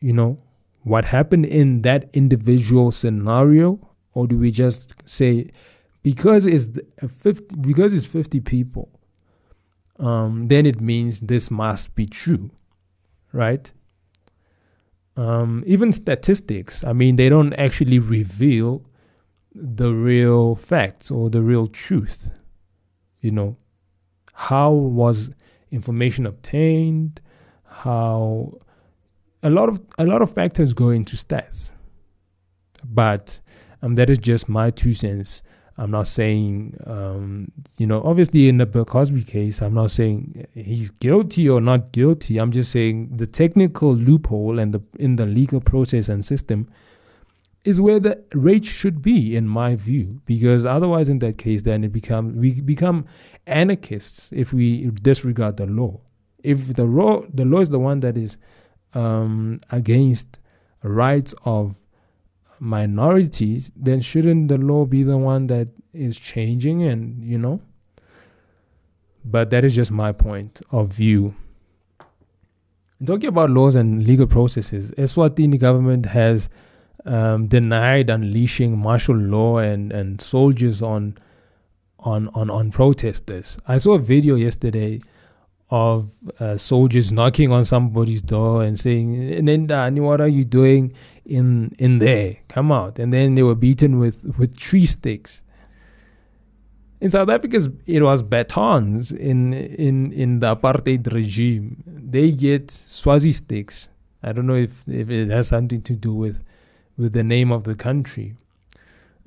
you 0.00 0.14
know, 0.14 0.38
what 0.84 1.04
happened 1.04 1.44
in 1.44 1.82
that 1.82 2.08
individual 2.14 2.90
scenario, 2.90 3.78
or 4.14 4.26
do 4.26 4.38
we 4.38 4.50
just 4.50 4.94
say, 5.04 5.50
because 6.02 6.46
it's 6.46 6.68
50, 7.20 7.56
because 7.56 7.92
it's 7.92 8.06
50 8.06 8.40
people, 8.40 8.88
um, 9.98 10.48
then 10.48 10.64
it 10.64 10.80
means 10.80 11.20
this 11.20 11.50
must 11.50 11.94
be 11.94 12.06
true, 12.06 12.50
right? 13.32 13.70
Um, 15.18 15.64
even 15.66 15.92
statistics, 15.92 16.82
I 16.82 16.94
mean, 16.94 17.16
they 17.16 17.28
don't 17.28 17.52
actually 17.54 17.98
reveal 17.98 18.82
the 19.58 19.92
real 19.92 20.54
facts 20.56 21.10
or 21.10 21.30
the 21.30 21.42
real 21.42 21.66
truth. 21.66 22.30
You 23.20 23.30
know, 23.30 23.56
how 24.34 24.70
was 24.72 25.30
information 25.70 26.26
obtained? 26.26 27.20
How 27.64 28.58
a 29.42 29.50
lot 29.50 29.68
of 29.68 29.80
a 29.98 30.04
lot 30.04 30.22
of 30.22 30.30
factors 30.30 30.72
go 30.72 30.90
into 30.90 31.16
stats, 31.16 31.72
but 32.84 33.40
um, 33.82 33.94
that 33.96 34.10
is 34.10 34.18
just 34.18 34.48
my 34.48 34.70
two 34.70 34.92
cents 34.92 35.42
I'm 35.78 35.90
not 35.90 36.06
saying, 36.06 36.74
um, 36.86 37.52
you 37.76 37.86
know, 37.86 38.02
obviously 38.02 38.48
in 38.48 38.56
the 38.56 38.64
Bill 38.64 38.86
Cosby 38.86 39.22
case, 39.24 39.60
I'm 39.60 39.74
not 39.74 39.90
saying 39.90 40.46
he's 40.54 40.90
guilty 40.90 41.48
or 41.48 41.60
not 41.60 41.92
guilty. 41.92 42.38
I'm 42.38 42.50
just 42.50 42.72
saying 42.72 43.10
the 43.14 43.26
technical 43.26 43.94
loophole 43.94 44.58
and 44.58 44.72
the 44.72 44.80
in 44.98 45.16
the 45.16 45.26
legal 45.26 45.60
process 45.60 46.08
and 46.08 46.24
system 46.24 46.68
is 47.66 47.80
where 47.80 47.98
the 47.98 48.22
rate 48.32 48.64
should 48.64 49.02
be, 49.02 49.34
in 49.34 49.48
my 49.48 49.74
view, 49.74 50.20
because 50.24 50.64
otherwise, 50.64 51.08
in 51.08 51.18
that 51.18 51.36
case, 51.36 51.62
then 51.62 51.82
it 51.82 51.92
become 51.92 52.36
we 52.36 52.60
become 52.60 53.06
anarchists 53.46 54.32
if 54.32 54.52
we 54.52 54.86
disregard 55.02 55.56
the 55.56 55.66
law. 55.66 56.00
If 56.44 56.74
the 56.74 56.84
law, 56.84 57.24
the 57.34 57.44
law 57.44 57.60
is 57.60 57.70
the 57.70 57.80
one 57.80 58.00
that 58.00 58.16
is 58.16 58.36
um, 58.94 59.60
against 59.70 60.38
rights 60.82 61.34
of 61.44 61.74
minorities, 62.60 63.72
then 63.76 64.00
shouldn't 64.00 64.48
the 64.48 64.58
law 64.58 64.84
be 64.84 65.02
the 65.02 65.18
one 65.18 65.48
that 65.48 65.68
is 65.92 66.18
changing 66.18 66.84
and, 66.84 67.22
you 67.24 67.38
know? 67.38 67.60
But 69.24 69.50
that 69.50 69.64
is 69.64 69.74
just 69.74 69.90
my 69.90 70.12
point 70.12 70.62
of 70.70 70.88
view. 70.88 71.34
talking 73.04 73.28
about 73.28 73.50
laws 73.50 73.74
and 73.74 74.06
legal 74.06 74.26
processes, 74.26 74.92
Eswatini 74.92 75.58
government 75.58 76.06
has 76.06 76.48
um, 77.06 77.46
denied 77.46 78.10
unleashing 78.10 78.76
martial 78.76 79.16
law 79.16 79.58
and, 79.58 79.92
and 79.92 80.20
soldiers 80.20 80.82
on 80.82 81.16
on 82.00 82.28
on 82.34 82.50
on 82.50 82.70
protesters. 82.70 83.56
I 83.66 83.78
saw 83.78 83.94
a 83.94 83.98
video 83.98 84.34
yesterday 84.34 85.00
of 85.70 86.14
uh, 86.38 86.56
soldiers 86.56 87.10
knocking 87.10 87.50
on 87.50 87.64
somebody's 87.64 88.22
door 88.22 88.62
and 88.62 88.78
saying, 88.78 89.16
"Nenda, 89.44 89.90
what 90.00 90.20
are 90.20 90.28
you 90.28 90.44
doing 90.44 90.92
in 91.24 91.74
in 91.78 91.98
there? 91.98 92.36
Come 92.48 92.70
out!" 92.70 92.98
And 92.98 93.12
then 93.12 93.34
they 93.34 93.42
were 93.42 93.54
beaten 93.54 93.98
with 93.98 94.22
with 94.38 94.56
tree 94.56 94.86
sticks. 94.86 95.42
In 97.00 97.10
South 97.10 97.28
Africa, 97.28 97.60
it 97.86 98.02
was 98.02 98.22
batons. 98.22 99.12
In 99.12 99.52
in 99.54 100.12
in 100.12 100.40
the 100.40 100.54
apartheid 100.56 101.12
regime, 101.12 101.82
they 101.86 102.30
get 102.30 102.70
swazi 102.70 103.32
sticks. 103.32 103.88
I 104.22 104.32
don't 104.32 104.46
know 104.46 104.54
if 104.54 104.88
if 104.88 105.10
it 105.10 105.30
has 105.30 105.48
something 105.48 105.82
to 105.82 105.94
do 105.94 106.14
with 106.14 106.42
with 106.96 107.12
the 107.12 107.22
name 107.22 107.52
of 107.52 107.64
the 107.64 107.74
country. 107.74 108.34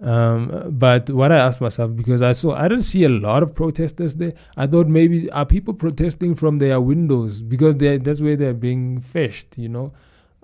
Um, 0.02 0.78
but 0.80 1.10
what 1.10 1.32
I 1.32 1.38
asked 1.38 1.60
myself 1.60 1.94
because 1.94 2.22
I 2.22 2.32
saw 2.32 2.54
I 2.56 2.70
didn't 2.70 2.84
see 2.84 3.04
a 3.04 3.10
lot 3.10 3.44
of 3.44 3.54
protesters 3.54 4.16
there. 4.16 4.34
I 4.56 4.66
thought 4.66 4.88
maybe 4.88 5.30
are 5.32 5.46
people 5.46 5.74
protesting 5.74 6.36
from 6.36 6.60
their 6.60 6.80
windows 6.80 7.42
because 7.42 7.76
that's 7.76 8.22
where 8.22 8.38
they're 8.38 8.54
being 8.54 9.02
fished, 9.02 9.58
you 9.58 9.68
know, 9.68 9.92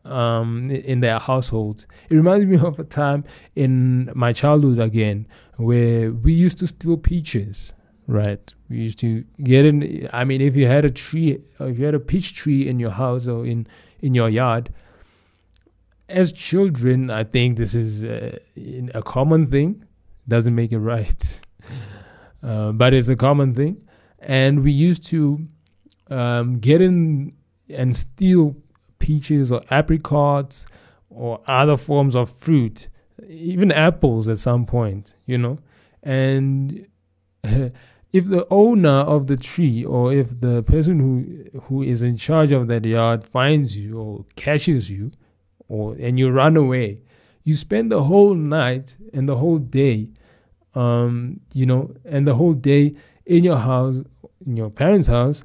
um, 0.03 0.69
in 0.71 0.99
their 0.99 1.19
households. 1.19 1.87
It 2.09 2.15
reminds 2.15 2.45
me 2.47 2.57
of 2.67 2.79
a 2.79 2.83
time 2.83 3.23
in 3.55 4.11
my 4.13 4.33
childhood 4.33 4.79
again 4.79 5.25
where 5.55 6.11
we 6.11 6.33
used 6.33 6.57
to 6.59 6.67
steal 6.67 6.97
peaches. 6.97 7.71
Right, 8.07 8.53
we 8.69 8.77
used 8.77 8.99
to 8.99 9.23
get 9.41 9.65
in. 9.65 10.07
I 10.13 10.25
mean, 10.25 10.39
if 10.39 10.55
you 10.55 10.67
had 10.67 10.85
a 10.85 10.91
tree, 10.91 11.41
if 11.59 11.79
you 11.79 11.85
had 11.85 11.95
a 11.95 11.99
peach 11.99 12.35
tree 12.35 12.67
in 12.67 12.79
your 12.79 12.91
house 12.91 13.27
or 13.27 13.47
in 13.47 13.65
in 14.01 14.13
your 14.13 14.29
yard, 14.29 14.69
as 16.09 16.31
children, 16.31 17.09
I 17.09 17.23
think 17.23 17.57
this 17.57 17.75
is 17.75 18.03
uh, 18.03 18.37
a 18.93 19.01
common 19.01 19.47
thing. 19.47 19.83
Doesn't 20.27 20.55
make 20.55 20.71
it 20.71 20.79
right, 20.79 21.39
uh, 22.43 22.71
but 22.71 22.93
it's 22.93 23.09
a 23.09 23.15
common 23.15 23.53
thing. 23.53 23.81
And 24.19 24.63
we 24.63 24.71
used 24.71 25.05
to 25.07 25.39
um, 26.09 26.59
get 26.59 26.81
in 26.81 27.33
and 27.69 27.95
steal 27.95 28.55
peaches 28.99 29.51
or 29.51 29.61
apricots 29.71 30.65
or 31.09 31.41
other 31.47 31.77
forms 31.77 32.15
of 32.15 32.31
fruit, 32.31 32.89
even 33.27 33.71
apples 33.71 34.27
at 34.27 34.39
some 34.39 34.65
point, 34.65 35.13
you 35.25 35.37
know. 35.37 35.59
And 36.03 36.87
if 37.43 38.29
the 38.29 38.47
owner 38.49 38.89
of 38.89 39.27
the 39.27 39.37
tree 39.37 39.83
or 39.83 40.13
if 40.13 40.39
the 40.41 40.63
person 40.63 40.99
who 40.99 41.59
who 41.61 41.83
is 41.83 42.03
in 42.03 42.17
charge 42.17 42.51
of 42.51 42.67
that 42.67 42.85
yard 42.85 43.23
finds 43.23 43.75
you 43.77 43.99
or 43.99 44.25
catches 44.35 44.89
you 44.89 45.11
or 45.67 45.95
and 45.95 46.19
you 46.19 46.29
run 46.29 46.57
away, 46.57 46.99
you 47.43 47.53
spend 47.53 47.91
the 47.91 48.03
whole 48.03 48.33
night 48.33 48.95
and 49.13 49.27
the 49.27 49.35
whole 49.35 49.57
day 49.57 50.09
um, 50.75 51.39
you 51.53 51.65
know, 51.65 51.93
and 52.05 52.27
the 52.27 52.35
whole 52.35 52.53
day 52.53 52.93
in 53.25 53.43
your 53.43 53.57
house, 53.57 53.97
in 54.45 54.57
your 54.57 54.69
parents' 54.69 55.07
house, 55.07 55.43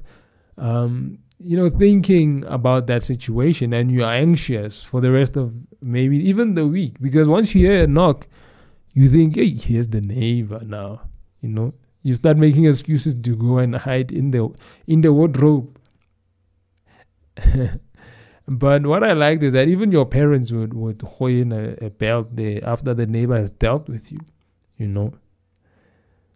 um, 0.57 1.17
you 1.39 1.57
know, 1.57 1.69
thinking 1.69 2.43
about 2.45 2.85
that 2.87 3.01
situation 3.01 3.73
and 3.73 3.91
you 3.91 4.03
are 4.03 4.13
anxious 4.13 4.83
for 4.83 5.01
the 5.01 5.11
rest 5.11 5.35
of 5.37 5.53
maybe 5.81 6.17
even 6.17 6.53
the 6.53 6.67
week 6.67 6.99
because 7.01 7.27
once 7.27 7.55
you 7.55 7.67
hear 7.67 7.83
a 7.83 7.87
knock, 7.87 8.27
you 8.93 9.07
think, 9.09 9.35
hey, 9.35 9.49
here's 9.49 9.87
the 9.87 10.01
neighbor 10.01 10.59
now, 10.63 11.01
you 11.41 11.49
know. 11.49 11.73
You 12.03 12.13
start 12.15 12.37
making 12.37 12.65
excuses 12.65 13.13
to 13.13 13.35
go 13.35 13.59
and 13.59 13.75
hide 13.75 14.11
in 14.11 14.31
the 14.31 14.49
in 14.87 15.01
the 15.01 15.13
wardrobe. 15.13 15.77
but 18.51 18.85
what 18.85 19.01
I 19.01 19.13
liked 19.13 19.43
is 19.43 19.53
that 19.53 19.69
even 19.69 19.93
your 19.93 20.05
parents 20.05 20.51
would 20.51 20.73
would 20.73 21.01
hold 21.03 21.31
in 21.31 21.53
a, 21.53 21.85
a 21.85 21.89
belt 21.89 22.35
there 22.35 22.59
after 22.63 22.93
the 22.93 23.05
neighbor 23.05 23.37
has 23.37 23.49
dealt 23.49 23.87
with 23.87 24.11
you, 24.11 24.19
you 24.77 24.87
know. 24.87 25.13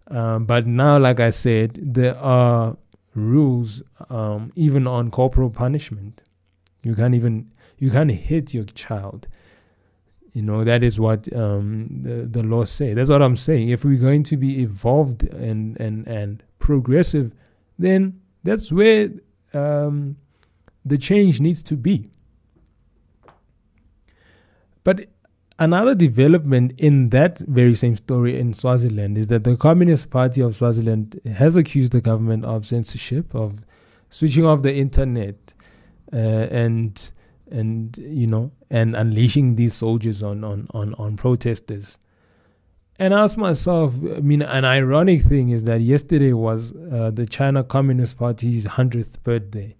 Um, 0.07 0.45
but 0.45 0.65
now, 0.65 0.97
like 0.97 1.19
I 1.19 1.29
said, 1.31 1.77
there 1.81 2.17
are 2.17 2.77
rules 3.15 3.83
um, 4.09 4.53
even 4.55 4.87
on 4.87 5.11
corporal 5.11 5.49
punishment. 5.49 6.23
You 6.83 6.95
can't 6.95 7.15
even 7.15 7.51
you 7.79 7.91
can't 7.91 8.11
hit 8.11 8.53
your 8.53 8.63
child. 8.63 9.27
You 10.31 10.41
know 10.41 10.63
that 10.63 10.83
is 10.83 10.97
what 10.97 11.31
um, 11.35 11.89
the 12.01 12.27
the 12.27 12.43
laws 12.43 12.71
say. 12.71 12.93
That's 12.93 13.09
what 13.09 13.21
I'm 13.21 13.35
saying. 13.35 13.69
If 13.69 13.83
we're 13.83 13.99
going 13.99 14.23
to 14.23 14.37
be 14.37 14.61
evolved 14.61 15.23
and 15.23 15.77
and 15.81 16.07
and 16.07 16.41
progressive, 16.59 17.33
then 17.77 18.21
that's 18.43 18.71
where 18.71 19.09
um, 19.53 20.15
the 20.85 20.97
change 20.97 21.41
needs 21.41 21.61
to 21.63 21.75
be. 21.75 22.11
But 24.83 25.07
Another 25.57 25.95
development 25.95 26.73
in 26.77 27.09
that 27.09 27.39
very 27.39 27.75
same 27.75 27.95
story 27.95 28.37
in 28.37 28.53
Swaziland 28.53 29.17
is 29.17 29.27
that 29.27 29.45
the 29.45 29.55
Communist 29.55 30.09
Party 30.09 30.41
of 30.41 30.53
Swaziland 30.53 31.19
has 31.33 31.55
accused 31.55 31.93
the 31.93 32.01
government 32.01 32.43
of 32.43 32.65
censorship, 32.65 33.33
of 33.33 33.63
switching 34.09 34.45
off 34.45 34.63
the 34.63 34.75
internet, 34.75 35.53
uh, 36.11 36.17
and 36.17 37.11
and 37.49 37.97
you 37.97 38.27
know, 38.27 38.51
and 38.69 38.97
unleashing 38.97 39.55
these 39.55 39.73
soldiers 39.73 40.21
on 40.21 40.43
on 40.43 40.67
on, 40.71 40.93
on 40.95 41.15
protesters. 41.15 41.97
And 42.99 43.13
I 43.13 43.23
asked 43.23 43.37
myself, 43.37 43.93
I 43.95 44.19
mean, 44.19 44.41
an 44.41 44.65
ironic 44.65 45.21
thing 45.21 45.49
is 45.49 45.63
that 45.65 45.79
yesterday 45.79 46.33
was 46.33 46.73
uh, 46.91 47.11
the 47.11 47.25
China 47.25 47.63
Communist 47.63 48.17
Party's 48.17 48.65
hundredth 48.65 49.23
birthday. 49.23 49.73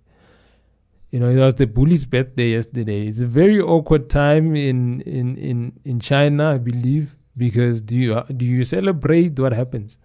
You 1.12 1.20
know, 1.20 1.30
it 1.30 1.38
was 1.38 1.56
the 1.56 1.68
bully's 1.68 2.06
birthday 2.06 2.50
yesterday. 2.50 3.08
It's 3.08 3.20
a 3.20 3.28
very 3.28 3.60
awkward 3.62 4.10
time 4.10 4.56
in 4.56 5.02
in 5.02 5.38
in 5.38 5.80
in 5.86 6.00
China, 6.00 6.52
I 6.52 6.58
believe, 6.58 7.16
because 7.38 7.82
do 7.82 7.96
you 7.96 8.24
do 8.36 8.46
you 8.46 8.64
celebrate 8.64 9.40
what 9.40 9.54
happens? 9.54 9.98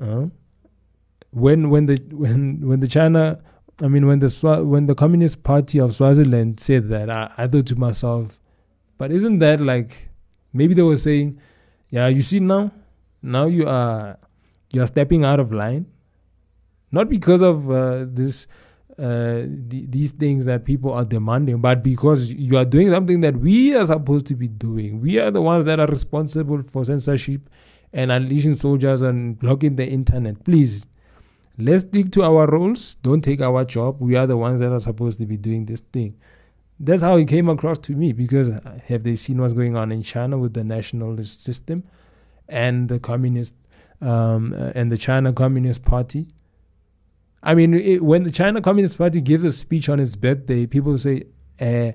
Uh, 0.00 0.26
when 1.30 1.70
when 1.70 1.86
the 1.86 1.96
when 2.12 2.66
when 2.66 2.80
the 2.80 2.88
China, 2.88 3.40
I 3.80 3.88
mean, 3.88 4.06
when 4.06 4.18
the 4.18 4.62
when 4.64 4.86
the 4.86 4.94
Communist 4.94 5.42
Party 5.42 5.80
of 5.80 5.94
Swaziland 5.94 6.60
said 6.60 6.88
that, 6.88 7.10
I, 7.10 7.32
I 7.36 7.46
thought 7.46 7.66
to 7.66 7.76
myself, 7.76 8.38
but 8.98 9.10
isn't 9.10 9.38
that 9.40 9.60
like 9.60 10.08
maybe 10.52 10.74
they 10.74 10.82
were 10.82 10.96
saying, 10.96 11.40
yeah, 11.90 12.08
you 12.08 12.22
see 12.22 12.38
now, 12.38 12.72
now 13.22 13.46
you 13.46 13.66
are 13.66 14.18
you 14.72 14.82
are 14.82 14.86
stepping 14.86 15.24
out 15.24 15.40
of 15.40 15.52
line, 15.52 15.86
not 16.92 17.08
because 17.08 17.42
of 17.42 17.70
uh, 17.70 18.04
this 18.08 18.46
uh, 18.98 19.42
these 19.46 20.10
things 20.10 20.44
that 20.44 20.64
people 20.64 20.92
are 20.92 21.04
demanding, 21.04 21.60
but 21.60 21.82
because 21.82 22.32
you 22.32 22.56
are 22.56 22.64
doing 22.64 22.90
something 22.90 23.20
that 23.20 23.36
we 23.36 23.74
are 23.74 23.86
supposed 23.86 24.26
to 24.26 24.34
be 24.34 24.48
doing. 24.48 25.00
We 25.00 25.18
are 25.18 25.30
the 25.30 25.40
ones 25.40 25.64
that 25.64 25.80
are 25.80 25.86
responsible 25.86 26.62
for 26.64 26.84
censorship 26.84 27.48
and 27.92 28.12
unleashing 28.12 28.56
soldiers 28.56 29.02
and 29.02 29.38
blocking 29.38 29.76
the 29.76 29.86
internet. 29.86 30.42
Please, 30.44 30.86
let's 31.58 31.82
stick 31.82 32.10
to 32.12 32.22
our 32.22 32.46
roles. 32.46 32.96
Don't 32.96 33.22
take 33.22 33.40
our 33.40 33.64
job. 33.64 34.00
We 34.00 34.16
are 34.16 34.26
the 34.26 34.36
ones 34.36 34.60
that 34.60 34.72
are 34.72 34.80
supposed 34.80 35.18
to 35.18 35.26
be 35.26 35.36
doing 35.36 35.66
this 35.66 35.80
thing. 35.92 36.16
That's 36.78 37.02
how 37.02 37.16
it 37.16 37.28
came 37.28 37.48
across 37.48 37.78
to 37.80 37.92
me 37.92 38.12
because 38.12 38.50
have 38.86 39.02
they 39.02 39.16
seen 39.16 39.40
what's 39.40 39.52
going 39.52 39.76
on 39.76 39.92
in 39.92 40.02
China 40.02 40.38
with 40.38 40.54
the 40.54 40.64
nationalist 40.64 41.44
system 41.44 41.84
and 42.48 42.88
the 42.88 42.98
communist 42.98 43.54
um, 44.00 44.54
uh, 44.54 44.72
and 44.74 44.90
the 44.90 44.96
China 44.96 45.32
Communist 45.32 45.84
Party? 45.84 46.26
I 47.42 47.54
mean, 47.54 47.74
it, 47.74 48.02
when 48.02 48.24
the 48.24 48.30
China 48.30 48.60
Communist 48.60 48.98
Party 48.98 49.20
gives 49.20 49.44
a 49.44 49.52
speech 49.52 49.88
on 49.88 49.98
its 49.98 50.14
birthday, 50.14 50.66
people 50.66 50.96
say, 50.98 51.24
uh, 51.60 51.92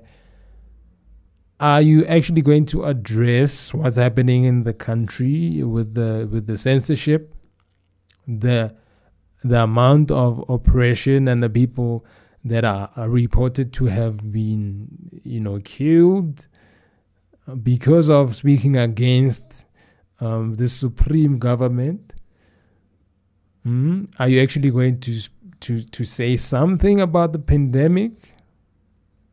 "Are 1.60 1.80
you 1.80 2.04
actually 2.06 2.42
going 2.42 2.66
to 2.66 2.84
address 2.84 3.72
what's 3.72 3.96
happening 3.96 4.44
in 4.44 4.64
the 4.64 4.74
country 4.74 5.62
with 5.62 5.94
the 5.94 6.28
with 6.30 6.46
the 6.46 6.58
censorship, 6.58 7.34
the 8.26 8.74
the 9.44 9.62
amount 9.62 10.10
of 10.10 10.44
oppression 10.48 11.28
and 11.28 11.42
the 11.42 11.50
people 11.50 12.04
that 12.44 12.64
are, 12.64 12.90
are 12.96 13.08
reported 13.08 13.72
to 13.72 13.86
have 13.86 14.32
been, 14.32 14.88
you 15.22 15.40
know, 15.40 15.60
killed 15.60 16.48
because 17.62 18.10
of 18.10 18.34
speaking 18.34 18.76
against 18.76 19.64
um, 20.18 20.54
the 20.54 20.68
supreme 20.68 21.38
government?" 21.38 22.12
Mm? 23.64 24.08
Are 24.18 24.28
you 24.28 24.40
actually 24.40 24.70
going 24.70 25.00
to 25.00 25.12
to 25.60 25.82
to 25.82 26.04
say 26.04 26.36
something 26.36 27.00
about 27.00 27.32
the 27.32 27.38
pandemic? 27.38 28.12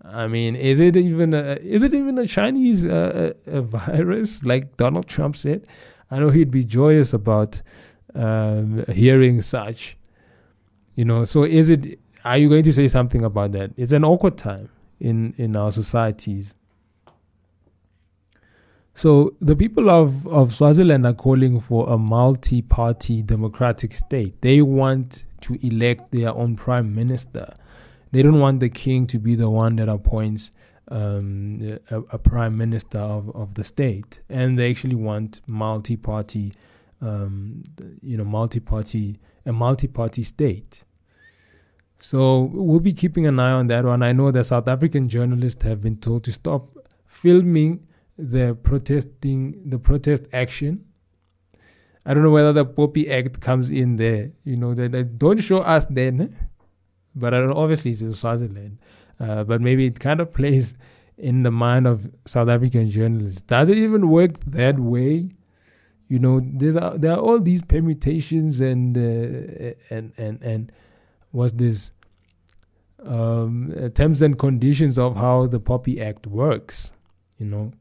I 0.04 0.28
mean, 0.28 0.56
is 0.56 0.80
it 0.80 0.98
even 0.98 1.34
a 1.34 1.58
is 1.62 1.82
it 1.82 1.94
even 1.94 2.18
a 2.18 2.28
Chinese 2.28 2.86
uh, 2.86 3.34
a, 3.48 3.58
a 3.60 3.62
virus 3.62 4.44
like 4.44 4.78
Donald 4.78 5.08
Trump 5.08 5.38
said? 5.38 5.68
I 6.12 6.20
know 6.20 6.30
he'd 6.30 6.52
be 6.52 6.64
joyous 6.64 7.14
about 7.14 7.62
um, 8.14 8.86
hearing 8.92 9.42
such. 9.42 9.98
You 10.96 11.06
know, 11.06 11.26
so 11.26 11.44
is 11.44 11.70
it? 11.70 12.00
Are 12.26 12.38
you 12.38 12.50
going 12.50 12.64
to 12.64 12.74
say 12.74 12.88
something 12.88 13.24
about 13.24 13.52
that? 13.54 13.72
It's 13.78 13.94
an 13.94 14.04
awkward 14.04 14.38
time 14.38 14.70
in 15.00 15.34
in 15.38 15.56
our 15.56 15.72
societies. 15.72 16.54
So 18.96 19.34
the 19.42 19.56
people 19.56 19.90
of, 19.90 20.28
of 20.28 20.54
Swaziland 20.54 21.06
are 21.06 21.14
calling 21.14 21.60
for 21.60 21.90
a 21.90 21.98
multi-party 21.98 23.24
democratic 23.24 23.94
state. 23.94 24.40
They 24.42 24.62
want 24.62 25.26
to 25.42 25.58
elect 25.66 26.12
their 26.12 26.30
own 26.30 26.56
prime 26.56 26.94
minister. 26.94 27.52
They 28.12 28.22
don't 28.22 28.40
want 28.40 28.60
the 28.60 28.70
king 28.70 29.08
to 29.08 29.18
be 29.18 29.34
the 29.36 29.50
one 29.50 29.78
that 29.78 29.90
appoints 29.90 30.52
um, 30.90 31.80
a, 31.90 32.02
a, 32.02 32.20
prime 32.20 32.56
minister 32.58 33.00
of, 33.00 33.36
of 33.36 33.56
the 33.56 33.64
state, 33.64 34.22
and 34.30 34.60
they 34.60 34.70
actually 34.70 34.96
want 34.96 35.42
multi-party, 35.48 36.54
um, 37.02 37.64
you 38.02 38.18
know, 38.18 38.26
multi-party, 38.26 39.18
a 39.46 39.52
multi-party 39.52 40.24
state. 40.24 40.84
So 42.00 42.52
we'll 42.54 42.82
be 42.82 42.94
keeping 42.94 43.26
an 43.26 43.40
eye 43.40 43.54
on 43.54 43.68
that 43.68 43.86
one. 43.86 44.04
I 44.04 44.12
know 44.12 44.30
that 44.32 44.44
South 44.44 44.68
African 44.68 45.08
journalists 45.08 45.64
have 45.64 45.82
been 45.82 45.98
told 45.98 46.26
to 46.26 46.34
stop 46.34 46.68
filming 47.08 47.88
the 48.18 48.56
protesting, 48.64 49.62
the 49.66 49.80
protest 49.80 50.24
action 50.34 50.86
I 52.06 52.14
don't 52.14 52.24
know 52.24 52.32
whether 52.32 52.52
the 52.52 52.66
POPI 52.66 53.10
Act 53.10 53.40
comes 53.40 53.70
in 53.70 53.96
there. 53.96 54.32
You 54.44 54.58
know, 54.58 54.74
that 54.74 55.18
don't 55.18 55.38
show 55.40 55.60
us 55.60 55.86
then, 55.90 56.36
but 57.16 57.34
obviously 57.34 57.92
it's 57.92 58.02
in 58.02 58.14
Swaziland. 58.14 58.78
Uh, 59.20 59.44
but 59.44 59.62
maybe 59.62 59.86
it 59.86 60.00
kind 60.00 60.20
of 60.20 60.34
plays 60.34 60.76
in 61.18 61.44
the 61.44 61.52
mind 61.52 61.88
of 61.88 62.10
South 62.26 62.50
African 62.50 62.90
journalists. 62.90 63.42
Does 63.42 63.70
it 63.70 63.78
even 63.78 64.10
work 64.10 64.40
that 64.48 64.80
way? 64.80 65.30
You 66.10 66.20
know, 66.20 66.42
there's 66.44 66.76
a, 66.76 66.96
there 66.98 67.14
are 67.14 67.20
all 67.20 67.40
these 67.40 67.62
permutations 67.62 68.60
and 68.60 68.98
uh, 68.98 69.74
and 69.90 70.12
and 70.18 70.44
and 70.44 70.72
what's 71.32 71.54
this 71.54 71.92
um, 73.06 73.74
uh, 73.82 73.90
terms 73.90 74.22
and 74.22 74.38
conditions 74.38 75.00
of 75.00 75.16
how 75.16 75.48
the 75.48 75.60
POPI 75.60 76.02
Act 76.02 76.28
works. 76.28 76.92
You 77.38 77.46
know, 77.46 77.72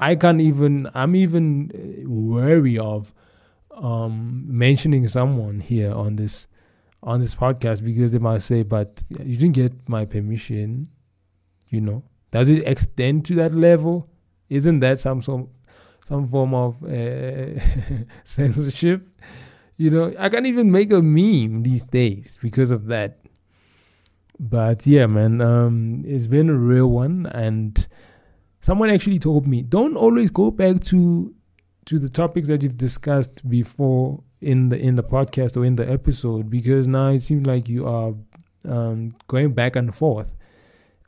I 0.00 0.16
can't 0.16 0.40
even. 0.40 0.90
I'm 0.94 1.14
even 1.16 1.70
uh, 1.74 2.10
wary 2.10 2.78
of 2.78 3.14
um, 3.72 4.44
mentioning 4.48 5.08
someone 5.08 5.60
here 5.60 5.92
on 5.92 6.16
this 6.16 6.46
on 7.02 7.20
this 7.20 7.34
podcast 7.36 7.84
because 7.84 8.12
they 8.12 8.18
might 8.18 8.42
say, 8.42 8.62
"But 8.64 9.02
you 9.20 9.36
didn't 9.36 9.54
get 9.54 9.88
my 9.88 10.06
permission." 10.06 10.88
You 11.68 11.82
know, 11.82 12.04
does 12.32 12.48
it 12.48 12.66
extend 12.66 13.26
to 13.26 13.36
that 13.36 13.54
level? 13.54 14.06
Isn't 14.48 14.80
that 14.80 15.00
some 15.00 15.22
some 15.22 15.48
some 16.06 16.28
form 16.28 16.54
of 16.54 16.82
uh, 16.84 17.54
censorship? 18.24 19.06
You 19.78 19.90
know, 19.90 20.14
I 20.18 20.30
can't 20.30 20.46
even 20.46 20.72
make 20.72 20.92
a 20.92 21.02
meme 21.02 21.62
these 21.62 21.84
days 21.84 22.38
because 22.42 22.70
of 22.70 22.86
that. 22.86 23.18
but 24.38 24.86
yeah, 24.86 25.06
man, 25.06 25.40
um, 25.40 26.04
it's 26.06 26.26
been 26.26 26.48
a 26.48 26.54
real 26.54 26.88
one. 26.90 27.26
And 27.26 27.86
someone 28.70 28.88
actually 28.88 29.18
told 29.18 29.48
me, 29.48 29.62
don't 29.62 29.96
always 29.96 30.30
go 30.30 30.48
back 30.48 30.78
to 30.78 31.34
to 31.86 31.98
the 31.98 32.08
topics 32.08 32.46
that 32.46 32.62
you've 32.62 32.76
discussed 32.76 33.36
before 33.48 34.22
in 34.40 34.68
the 34.68 34.78
in 34.78 34.94
the 34.94 35.02
podcast 35.02 35.56
or 35.56 35.64
in 35.64 35.74
the 35.74 35.90
episode 35.90 36.48
because 36.48 36.86
now 36.86 37.08
it 37.08 37.20
seems 37.20 37.44
like 37.48 37.68
you 37.68 37.84
are 37.84 38.14
um, 38.68 39.12
going 39.26 39.52
back 39.52 39.74
and 39.74 39.92
forth. 39.92 40.32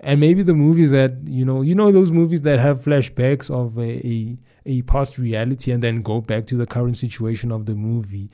And 0.01 0.19
maybe 0.19 0.43
the 0.43 0.55
movies 0.55 0.91
that 0.91 1.13
you 1.25 1.45
know, 1.45 1.63
you 1.63 1.77
know 1.77 1.93
those 1.93 2.11
movies 2.11 2.43
that 2.43 2.59
have 2.59 2.83
flashbacks 2.83 3.49
of 3.49 3.79
a, 3.79 3.91
a, 4.15 4.37
a 4.67 4.83
past 4.83 5.17
reality 5.17 5.71
and 5.71 5.81
then 5.81 6.03
go 6.03 6.21
back 6.21 6.47
to 6.47 6.57
the 6.57 6.67
current 6.67 6.97
situation 6.97 7.53
of 7.53 7.67
the 7.67 7.77
movie. 7.77 8.29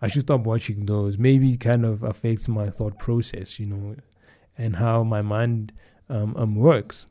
I 0.00 0.06
should 0.06 0.22
stop 0.22 0.42
watching 0.42 0.86
those. 0.86 1.18
Maybe 1.18 1.54
it 1.54 1.58
kind 1.58 1.84
of 1.84 2.04
affects 2.04 2.46
my 2.46 2.70
thought 2.70 2.96
process, 3.00 3.58
you 3.58 3.66
know, 3.66 3.96
and 4.56 4.76
how 4.76 5.02
my 5.02 5.20
mind 5.20 5.72
um, 6.08 6.36
um 6.36 6.54
works. 6.54 7.06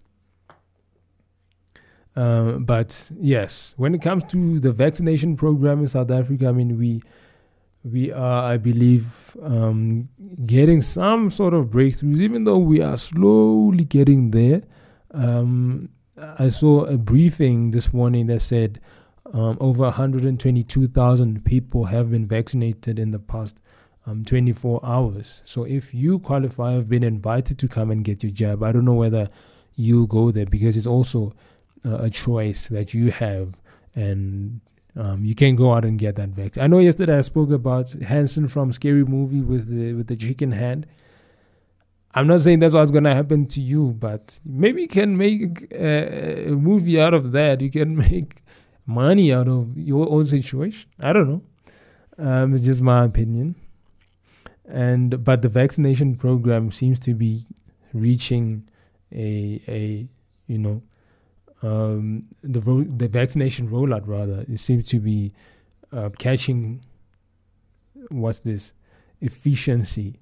Uh, 2.18 2.54
but 2.58 3.12
yes, 3.20 3.76
when 3.78 3.94
it 3.94 4.02
comes 4.02 4.24
to 4.24 4.60
the 4.60 4.72
vaccination 4.72 5.38
program 5.38 5.82
in 5.82 5.88
South 5.88 6.10
Africa, 6.10 6.48
I 6.48 6.52
mean, 6.52 6.80
we 6.80 7.04
we 7.84 8.12
are, 8.12 8.52
I 8.52 8.58
believe, 8.58 9.38
um, 9.44 10.10
getting 10.46 10.82
some 10.82 11.30
sort 11.30 11.54
of 11.54 11.68
breakthroughs, 11.68 12.20
even 12.20 12.44
though 12.44 12.58
we 12.58 12.82
are 12.82 12.98
slowly 12.98 13.84
getting 13.84 14.32
there. 14.32 14.64
Um, 15.12 15.90
I 16.40 16.50
saw 16.50 16.86
a 16.86 16.98
briefing 16.98 17.70
this 17.70 17.94
morning 17.94 18.26
that 18.28 18.42
said 18.42 18.82
um, 19.34 19.58
over 19.62 19.84
122,000 19.84 21.46
people 21.46 21.86
have 21.86 22.10
been 22.10 22.28
vaccinated 22.28 22.98
in 22.98 23.12
the 23.12 23.20
past 23.20 23.58
um, 24.08 24.26
24 24.26 24.80
hours. 24.84 25.44
So 25.46 25.66
if 25.66 25.94
you 25.94 26.18
qualify, 26.18 26.74
have 26.74 26.90
been 26.90 27.04
invited 27.04 27.60
to 27.60 27.68
come 27.68 27.92
and 27.92 28.04
get 28.04 28.24
your 28.24 28.32
jab. 28.32 28.64
I 28.64 28.72
don't 28.72 28.86
know 28.86 28.94
whether 28.94 29.30
you'll 29.76 30.08
go 30.08 30.32
there 30.32 30.48
because 30.48 30.76
it's 30.76 30.88
also 30.88 31.36
uh, 31.86 31.98
a 31.98 32.10
choice 32.10 32.68
that 32.68 32.94
you 32.94 33.12
have, 33.12 33.54
and 33.96 34.60
um, 34.96 35.24
you 35.24 35.36
can 35.36 35.56
go 35.56 35.74
out 35.74 35.86
and 35.86 36.00
get 36.00 36.16
that 36.16 36.30
vaccine. 36.30 36.64
I 36.64 36.68
know 36.68 36.80
yesterday 36.80 37.18
I 37.18 37.22
spoke 37.22 37.52
about 37.52 37.92
Hanson 37.92 38.48
from 38.48 38.72
Scary 38.72 39.06
Movie 39.06 39.42
with 39.42 39.68
the 39.70 39.94
with 39.94 40.08
the 40.08 40.16
chicken 40.16 40.52
hand. 40.52 40.88
I'm 42.14 42.26
not 42.26 42.42
saying 42.42 42.60
that's 42.60 42.74
what's 42.74 42.92
gonna 42.92 43.14
happen 43.14 43.46
to 43.48 43.62
you, 43.62 43.96
but 44.00 44.40
maybe 44.44 44.82
you 44.82 44.88
can 44.88 45.16
make 45.18 45.72
a, 45.72 46.48
a 46.48 46.52
movie 46.52 47.00
out 47.00 47.14
of 47.14 47.32
that. 47.34 47.62
You 47.62 47.70
can 47.70 47.96
make 48.10 48.42
money 48.88 49.32
out 49.32 49.48
of 49.48 49.78
your 49.78 50.10
own 50.10 50.26
situation. 50.26 50.90
I 51.00 51.14
don't 51.14 51.30
know. 51.30 51.42
Um, 52.18 52.56
it's 52.56 52.66
just 52.66 52.82
my 52.82 53.04
opinion. 53.04 53.56
And 54.68 55.24
but 55.24 55.42
the 55.42 55.50
vaccination 55.50 56.16
program 56.16 56.72
seems 56.72 57.00
to 57.02 57.14
be 57.14 57.46
reaching 57.94 58.68
a 59.12 59.62
a 59.68 60.08
you 60.48 60.58
know 60.58 60.82
um, 61.64 62.28
the 62.44 62.62
ro- 62.62 62.84
the 62.84 63.08
vaccination 63.08 63.70
rollout 63.70 64.04
rather 64.06 64.46
it 64.48 64.60
seems 64.60 64.88
to 64.90 65.00
be 65.00 65.34
uh, 65.92 66.10
catching 66.18 66.82
what's 68.10 68.40
this 68.40 68.74
efficiency. 69.22 70.20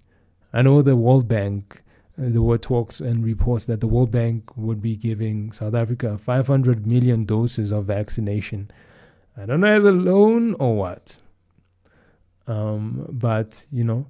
I 0.54 0.62
know 0.62 0.82
the 0.82 0.96
World 0.96 1.28
Bank. 1.28 1.82
Uh, 2.18 2.30
there 2.30 2.42
were 2.42 2.58
talks 2.58 3.02
and 3.02 3.26
reports 3.26 3.66
that 3.66 3.82
the 3.82 3.88
World 3.88 4.12
Bank 4.12 4.56
would 4.56 4.82
be 4.82 4.96
giving 4.96 5.52
South 5.52 5.76
Africa 5.76 6.18
500 6.18 6.88
million 6.88 7.26
doses 7.26 7.72
of 7.72 7.86
vaccination. 7.86 8.72
I 9.36 9.46
don't 9.46 9.60
know 9.60 9.68
as 9.68 9.84
a 9.84 9.92
loan 9.92 10.56
or 10.60 10.78
what. 10.78 11.20
Um, 12.48 13.08
but 13.12 13.66
you 13.72 13.84
know, 13.84 14.08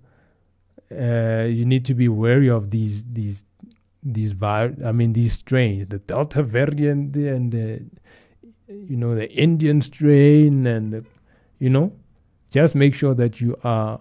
uh, 0.92 1.46
you 1.46 1.66
need 1.66 1.86
to 1.86 1.96
be 1.96 2.08
wary 2.08 2.50
of 2.50 2.70
these 2.70 3.04
these 3.12 3.44
these 4.06 4.34
vir- 4.34 4.78
I 4.86 4.92
mean 4.92 5.14
these 5.14 5.34
strains, 5.34 5.88
the 5.90 5.98
Delta 6.00 6.44
variant 6.44 7.16
and 7.16 7.52
the 7.52 7.84
you 8.68 8.96
know 8.96 9.16
the 9.16 9.30
Indian 9.32 9.82
strain, 9.82 10.66
and 10.68 10.94
the, 10.94 11.06
you 11.60 11.70
know, 11.70 11.92
just 12.52 12.76
make 12.76 12.94
sure 12.94 13.16
that 13.16 13.42
you 13.42 13.58
are 13.64 14.00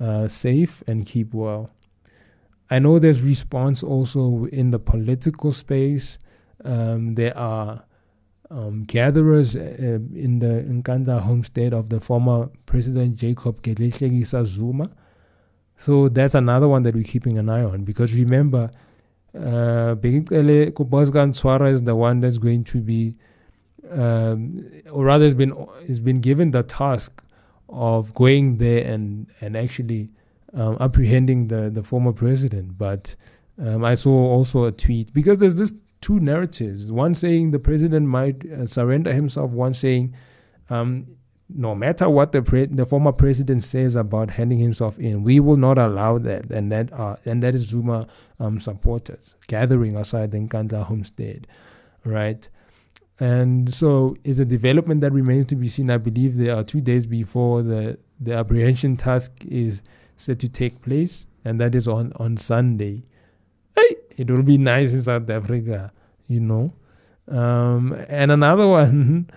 uh, 0.00 0.26
safe 0.28 0.82
and 0.86 1.06
keep 1.06 1.34
well. 1.34 1.70
I 2.70 2.78
know 2.78 2.98
there's 2.98 3.20
response 3.20 3.82
also 3.82 4.46
in 4.46 4.70
the 4.70 4.78
political 4.78 5.52
space. 5.52 6.18
Um, 6.64 7.14
there 7.14 7.36
are 7.36 7.84
um, 8.50 8.84
gatherers 8.84 9.56
uh, 9.56 9.60
in 9.60 10.38
the 10.38 10.64
Nkandla 10.68 11.20
homestead 11.20 11.74
of 11.74 11.88
the 11.88 12.00
former 12.00 12.48
President 12.66 13.16
Jacob 13.16 13.62
Gedleyihlekisa 13.62 14.46
Zuma. 14.46 14.90
So 15.84 16.08
that's 16.08 16.34
another 16.34 16.68
one 16.68 16.82
that 16.84 16.94
we're 16.94 17.04
keeping 17.04 17.38
an 17.38 17.48
eye 17.48 17.64
on 17.64 17.84
because 17.84 18.14
remember, 18.14 18.70
uh, 19.34 19.94
Bhekile 19.94 20.72
Kubozgan 20.72 21.30
is 21.72 21.82
the 21.82 21.96
one 21.96 22.20
that's 22.20 22.38
going 22.38 22.64
to 22.64 22.80
be, 22.80 23.16
um, 23.90 24.70
or 24.90 25.04
rather, 25.04 25.24
has 25.24 25.34
been 25.34 25.54
has 25.88 26.00
been 26.00 26.20
given 26.20 26.50
the 26.50 26.62
task 26.62 27.22
of 27.68 28.12
going 28.14 28.58
there 28.58 28.84
and 28.84 29.26
and 29.40 29.56
actually 29.56 30.10
um, 30.54 30.76
apprehending 30.80 31.48
the 31.48 31.70
the 31.70 31.82
former 31.82 32.12
president. 32.12 32.76
But 32.76 33.14
um, 33.58 33.84
I 33.84 33.94
saw 33.94 34.10
also 34.10 34.64
a 34.64 34.72
tweet 34.72 35.12
because 35.14 35.38
there's 35.38 35.54
this 35.54 35.72
two 36.02 36.20
narratives: 36.20 36.92
one 36.92 37.14
saying 37.14 37.52
the 37.52 37.58
president 37.58 38.06
might 38.06 38.44
uh, 38.50 38.66
surrender 38.66 39.12
himself, 39.12 39.54
one 39.54 39.72
saying. 39.72 40.14
No 41.54 41.74
matter 41.74 42.08
what 42.08 42.32
the 42.32 42.42
pre- 42.42 42.66
the 42.66 42.86
former 42.86 43.12
president 43.12 43.62
says 43.62 43.96
about 43.96 44.30
handing 44.30 44.58
himself 44.58 44.98
in, 44.98 45.22
we 45.22 45.40
will 45.40 45.56
not 45.56 45.78
allow 45.78 46.18
that. 46.18 46.50
And 46.50 46.70
that 46.72 46.92
uh, 46.92 47.16
and 47.24 47.42
that 47.42 47.54
is 47.54 47.62
Zuma 47.62 48.06
um, 48.40 48.60
supporters 48.60 49.34
gathering 49.46 49.96
outside 49.96 50.30
the 50.30 50.38
Nkandla 50.38 50.84
homestead, 50.84 51.46
right? 52.04 52.48
And 53.20 53.72
so 53.72 54.16
it's 54.24 54.40
a 54.40 54.44
development 54.44 55.00
that 55.02 55.12
remains 55.12 55.46
to 55.46 55.56
be 55.56 55.68
seen. 55.68 55.90
I 55.90 55.98
believe 55.98 56.36
there 56.36 56.56
are 56.56 56.64
two 56.64 56.80
days 56.80 57.06
before 57.06 57.62
the 57.62 57.98
the 58.20 58.34
apprehension 58.34 58.96
task 58.96 59.32
is 59.46 59.82
set 60.16 60.38
to 60.40 60.48
take 60.48 60.80
place, 60.82 61.26
and 61.44 61.60
that 61.60 61.74
is 61.74 61.86
on 61.86 62.12
on 62.16 62.36
Sunday. 62.36 63.04
Hey, 63.76 63.96
it 64.16 64.30
will 64.30 64.42
be 64.42 64.58
nice 64.58 64.92
in 64.92 65.02
South 65.02 65.28
Africa, 65.28 65.92
you 66.28 66.40
know. 66.40 66.72
Um, 67.28 67.92
and 68.08 68.30
another 68.32 68.66
one 68.80 69.28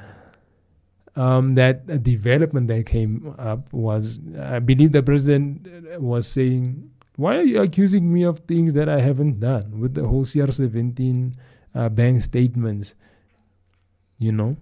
um, 1.15 1.55
that 1.55 2.03
development 2.03 2.67
that 2.67 2.85
came 2.85 3.35
up 3.39 3.71
was 3.71 4.19
I 4.39 4.59
believe 4.59 4.91
the 4.91 5.03
president 5.03 5.67
was 6.01 6.27
saying, 6.27 6.91
"Why 7.15 7.37
are 7.37 7.43
you 7.43 7.61
accusing 7.61 8.11
me 8.11 8.23
of 8.23 8.39
things 8.39 8.73
that 8.73 8.89
I 8.89 8.99
haven't 8.99 9.39
done?" 9.39 9.79
With 9.79 9.93
the 9.93 10.07
whole 10.07 10.25
CR17 10.25 11.33
uh, 11.73 11.89
bank 11.89 12.21
statements, 12.21 12.95
you 14.19 14.31
know. 14.31 14.57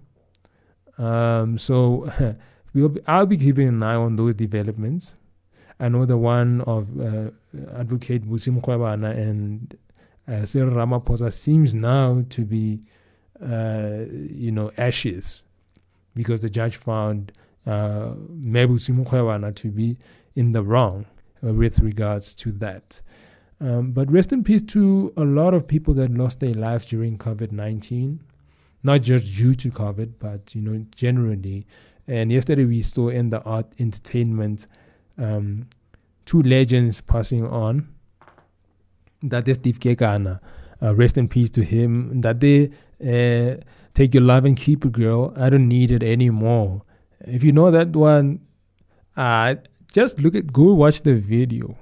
Um, 0.96 1.58
so 1.58 2.08
we'll 2.74 2.90
be, 2.90 3.00
I'll 3.06 3.26
be 3.26 3.36
keeping 3.36 3.68
an 3.68 3.82
eye 3.82 3.96
on 3.96 4.16
those 4.16 4.34
developments. 4.34 5.16
I 5.80 5.88
know 5.88 6.04
the 6.04 6.16
one 6.16 6.60
of 6.62 6.88
uh, 7.00 7.30
Advocate 7.76 8.24
Busi 8.28 8.56
Mkhwebane 8.56 9.10
and 9.10 9.76
uh, 10.28 10.44
Cyril 10.44 10.70
Ramaphosa 10.74 11.32
seems 11.32 11.74
now 11.74 12.24
to 12.30 12.44
be, 12.44 12.80
uh, 13.42 14.04
you 14.30 14.52
know, 14.52 14.70
ashes 14.78 15.43
because 16.14 16.40
the 16.40 16.50
judge 16.50 16.76
found 16.76 17.32
uh, 17.66 18.10
Mebusi 18.30 19.54
to 19.56 19.68
be 19.70 19.96
in 20.36 20.52
the 20.52 20.62
wrong 20.62 21.06
uh, 21.46 21.52
with 21.52 21.78
regards 21.80 22.34
to 22.34 22.52
that. 22.52 23.00
Um, 23.60 23.92
but 23.92 24.10
rest 24.10 24.32
in 24.32 24.42
peace 24.44 24.62
to 24.62 25.12
a 25.16 25.24
lot 25.24 25.54
of 25.54 25.66
people 25.66 25.94
that 25.94 26.10
lost 26.10 26.40
their 26.40 26.54
lives 26.54 26.86
during 26.86 27.16
COVID 27.16 27.52
19, 27.52 28.20
not 28.82 29.00
just 29.02 29.34
due 29.34 29.54
to 29.54 29.70
COVID, 29.70 30.14
but 30.18 30.54
you 30.54 30.60
know 30.60 30.84
generally. 30.94 31.66
And 32.06 32.30
yesterday 32.30 32.64
we 32.64 32.82
saw 32.82 33.08
in 33.08 33.30
the 33.30 33.40
art 33.42 33.66
entertainment 33.78 34.66
um, 35.16 35.66
two 36.26 36.42
legends 36.42 37.00
passing 37.00 37.46
on. 37.46 37.88
That 39.22 39.48
is 39.48 39.54
Steve 39.54 39.80
Kekana. 39.80 40.40
Uh, 40.82 40.94
rest 40.94 41.16
in 41.16 41.28
peace 41.28 41.48
to 41.50 41.64
him. 41.64 42.20
That 42.20 42.40
they 42.40 42.70
uh, 43.00 43.62
Take 43.94 44.14
your 44.14 44.24
love 44.24 44.44
and 44.44 44.56
keep 44.56 44.84
it, 44.84 44.92
girl. 44.92 45.32
I 45.36 45.50
don't 45.50 45.68
need 45.68 45.90
it 45.90 46.02
anymore. 46.02 46.82
If 47.20 47.44
you 47.44 47.52
know 47.52 47.70
that 47.70 47.94
one, 47.94 48.40
uh, 49.16 49.54
just 49.92 50.18
look 50.18 50.34
at, 50.34 50.52
go 50.52 50.74
watch 50.74 51.02
the 51.02 51.14
video. 51.14 51.76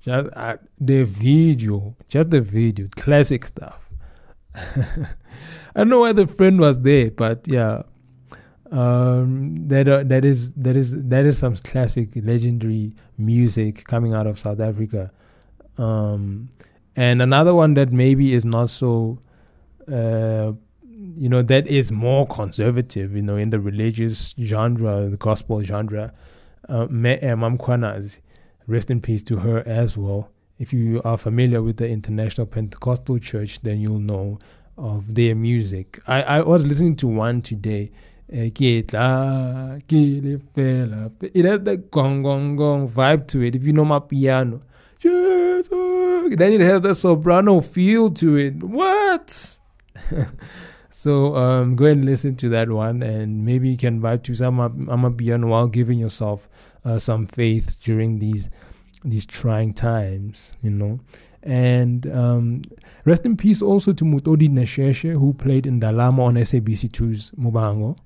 Just 0.00 0.28
uh, 0.34 0.56
the 0.80 1.04
video, 1.04 1.94
just 2.08 2.30
the 2.30 2.40
video, 2.40 2.88
classic 2.96 3.46
stuff. 3.46 3.78
I 4.54 5.76
don't 5.76 5.88
know 5.88 6.00
why 6.00 6.12
the 6.12 6.26
friend 6.26 6.58
was 6.58 6.80
there, 6.80 7.12
but 7.12 7.46
yeah, 7.46 7.82
um, 8.72 9.68
that 9.68 9.86
uh, 9.86 10.02
that 10.04 10.24
is 10.24 10.50
that 10.52 10.76
is 10.76 10.92
that 11.04 11.24
is 11.24 11.38
some 11.38 11.54
classic, 11.56 12.08
legendary 12.16 12.94
music 13.16 13.84
coming 13.84 14.12
out 14.12 14.26
of 14.26 14.40
South 14.40 14.58
Africa. 14.58 15.12
Um, 15.78 16.48
and 16.96 17.22
another 17.22 17.54
one 17.54 17.74
that 17.74 17.92
maybe 17.92 18.34
is 18.34 18.44
not 18.44 18.70
so 18.70 19.20
uh, 19.90 20.52
you 21.16 21.28
know 21.28 21.42
that 21.42 21.66
is 21.66 21.90
more 21.92 22.26
conservative 22.26 23.14
you 23.14 23.22
know 23.22 23.36
in 23.36 23.50
the 23.50 23.60
religious 23.60 24.34
genre 24.40 25.08
the 25.08 25.16
gospel 25.16 25.62
genre 25.62 26.12
uh, 26.68 26.72
uh 26.82 26.86
Mam 26.86 27.58
Khwanazi 27.58 28.18
rest 28.66 28.90
in 28.90 29.00
peace 29.00 29.22
to 29.24 29.36
her 29.36 29.62
as 29.66 29.96
well 29.96 30.30
if 30.62 30.72
you 30.72 31.02
are 31.04 31.18
familiar 31.18 31.60
with 31.60 31.78
the 31.78 31.88
International 31.88 32.46
Pentecostal 32.46 33.18
Church, 33.18 33.60
then 33.62 33.80
you'll 33.80 33.98
know 33.98 34.38
of 34.78 35.12
their 35.12 35.34
music. 35.34 35.98
I, 36.06 36.22
I 36.22 36.40
was 36.40 36.64
listening 36.64 36.94
to 36.96 37.08
one 37.08 37.42
today. 37.42 37.90
It 38.28 38.60
has 38.60 38.92
the 40.52 41.82
gong 41.90 42.22
gong 42.22 42.54
gong 42.54 42.88
vibe 42.88 43.26
to 43.26 43.42
it. 43.42 43.56
If 43.56 43.64
you 43.64 43.72
know 43.72 43.84
amapiano, 43.84 44.60
then 45.02 46.52
it 46.52 46.60
has 46.60 46.80
the 46.80 46.94
soprano 46.94 47.60
feel 47.60 48.08
to 48.10 48.36
it. 48.36 48.62
What? 48.62 49.58
so 51.02 51.34
um, 51.34 51.74
go 51.74 51.86
and 51.86 52.04
listen 52.04 52.36
to 52.36 52.48
that 52.50 52.70
one, 52.70 53.02
and 53.02 53.44
maybe 53.44 53.68
you 53.68 53.76
can 53.76 54.00
vibe 54.00 54.22
to 54.22 54.36
some 54.36 54.58
amapiano 54.86 55.48
while 55.48 55.66
giving 55.66 55.98
yourself 55.98 56.48
uh, 56.84 56.96
some 56.96 57.26
faith 57.26 57.76
during 57.82 58.20
these 58.20 58.48
these 59.04 59.26
trying 59.26 59.74
times. 59.74 60.52
You 60.62 60.70
know. 60.70 61.00
And 61.42 62.06
um, 62.12 62.62
rest 63.04 63.26
in 63.26 63.36
peace 63.36 63.62
also 63.62 63.92
to 63.92 64.04
Mutodi 64.04 64.48
Neshehe, 64.48 65.14
who 65.18 65.32
played 65.32 65.66
in 65.66 65.80
Dalama 65.80 66.20
on 66.20 66.34
SABC2's 66.36 67.32
Muvhango. 67.32 67.98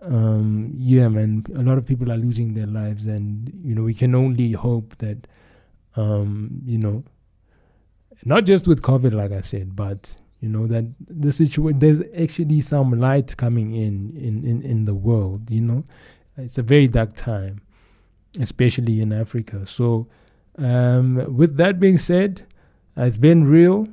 Um, 0.00 0.70
yeah, 0.76 1.08
man, 1.08 1.44
a 1.56 1.62
lot 1.64 1.76
of 1.76 1.86
people 1.86 2.12
are 2.12 2.16
losing 2.16 2.54
their 2.54 2.68
lives, 2.68 3.06
and 3.06 3.50
you 3.64 3.74
know 3.74 3.82
we 3.82 3.94
can 3.94 4.14
only 4.14 4.52
hope 4.52 4.96
that, 4.98 5.26
um, 5.96 6.62
you 6.64 6.78
know, 6.78 7.02
not 8.24 8.44
just 8.44 8.68
with 8.68 8.80
COVID, 8.80 9.12
like 9.12 9.32
I 9.32 9.40
said, 9.40 9.74
but 9.74 10.16
you 10.40 10.48
know 10.48 10.66
that 10.68 10.84
the 11.08 11.32
situation 11.32 11.78
there's 11.80 12.00
actually 12.20 12.60
some 12.60 12.92
light 12.92 13.36
coming 13.36 13.74
in 13.74 14.16
in 14.16 14.44
in 14.44 14.62
in 14.62 14.84
the 14.84 14.94
world. 14.94 15.50
You 15.50 15.60
know, 15.62 15.84
it's 16.36 16.58
a 16.58 16.62
very 16.62 16.86
dark 16.86 17.14
time, 17.14 17.60
especially 18.38 19.00
in 19.00 19.12
Africa. 19.12 19.66
So, 19.66 20.06
um, 20.56 21.36
with 21.36 21.56
that 21.56 21.80
being 21.80 21.98
said, 21.98 22.46
it's 22.96 23.16
been 23.16 23.44
real. 23.44 23.88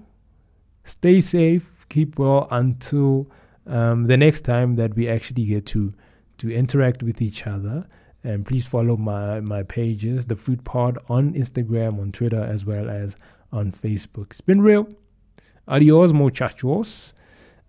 Stay 0.83 1.19
safe, 1.19 1.67
keep 1.89 2.19
well 2.19 2.47
until 2.51 3.27
um, 3.65 4.05
the 4.05 4.17
next 4.17 4.41
time 4.41 4.75
that 4.75 4.95
we 4.95 5.09
actually 5.09 5.45
get 5.45 5.65
to 5.67 5.93
to 6.37 6.51
interact 6.51 7.01
with 7.01 7.21
each 7.21 7.47
other. 7.47 7.87
And 8.23 8.45
please 8.45 8.67
follow 8.67 8.97
my 8.97 9.39
my 9.39 9.63
pages, 9.63 10.25
the 10.27 10.35
Fruit 10.35 10.63
Pod 10.63 10.99
on 11.09 11.33
Instagram, 11.33 11.99
on 11.99 12.11
Twitter, 12.11 12.43
as 12.43 12.65
well 12.65 12.87
as 12.87 13.15
on 13.51 13.71
Facebook. 13.71 14.31
It's 14.31 14.41
been 14.41 14.61
real. 14.61 14.87
Adios, 15.67 16.13
muchachos. 16.13 17.13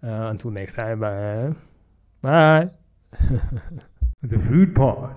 Uh, 0.02 0.28
until 0.30 0.50
next 0.50 0.74
time, 0.74 1.00
bye. 1.00 1.54
Bye. 2.22 2.70
the 4.22 4.38
Fruit 4.38 4.74
Pod. 4.74 5.14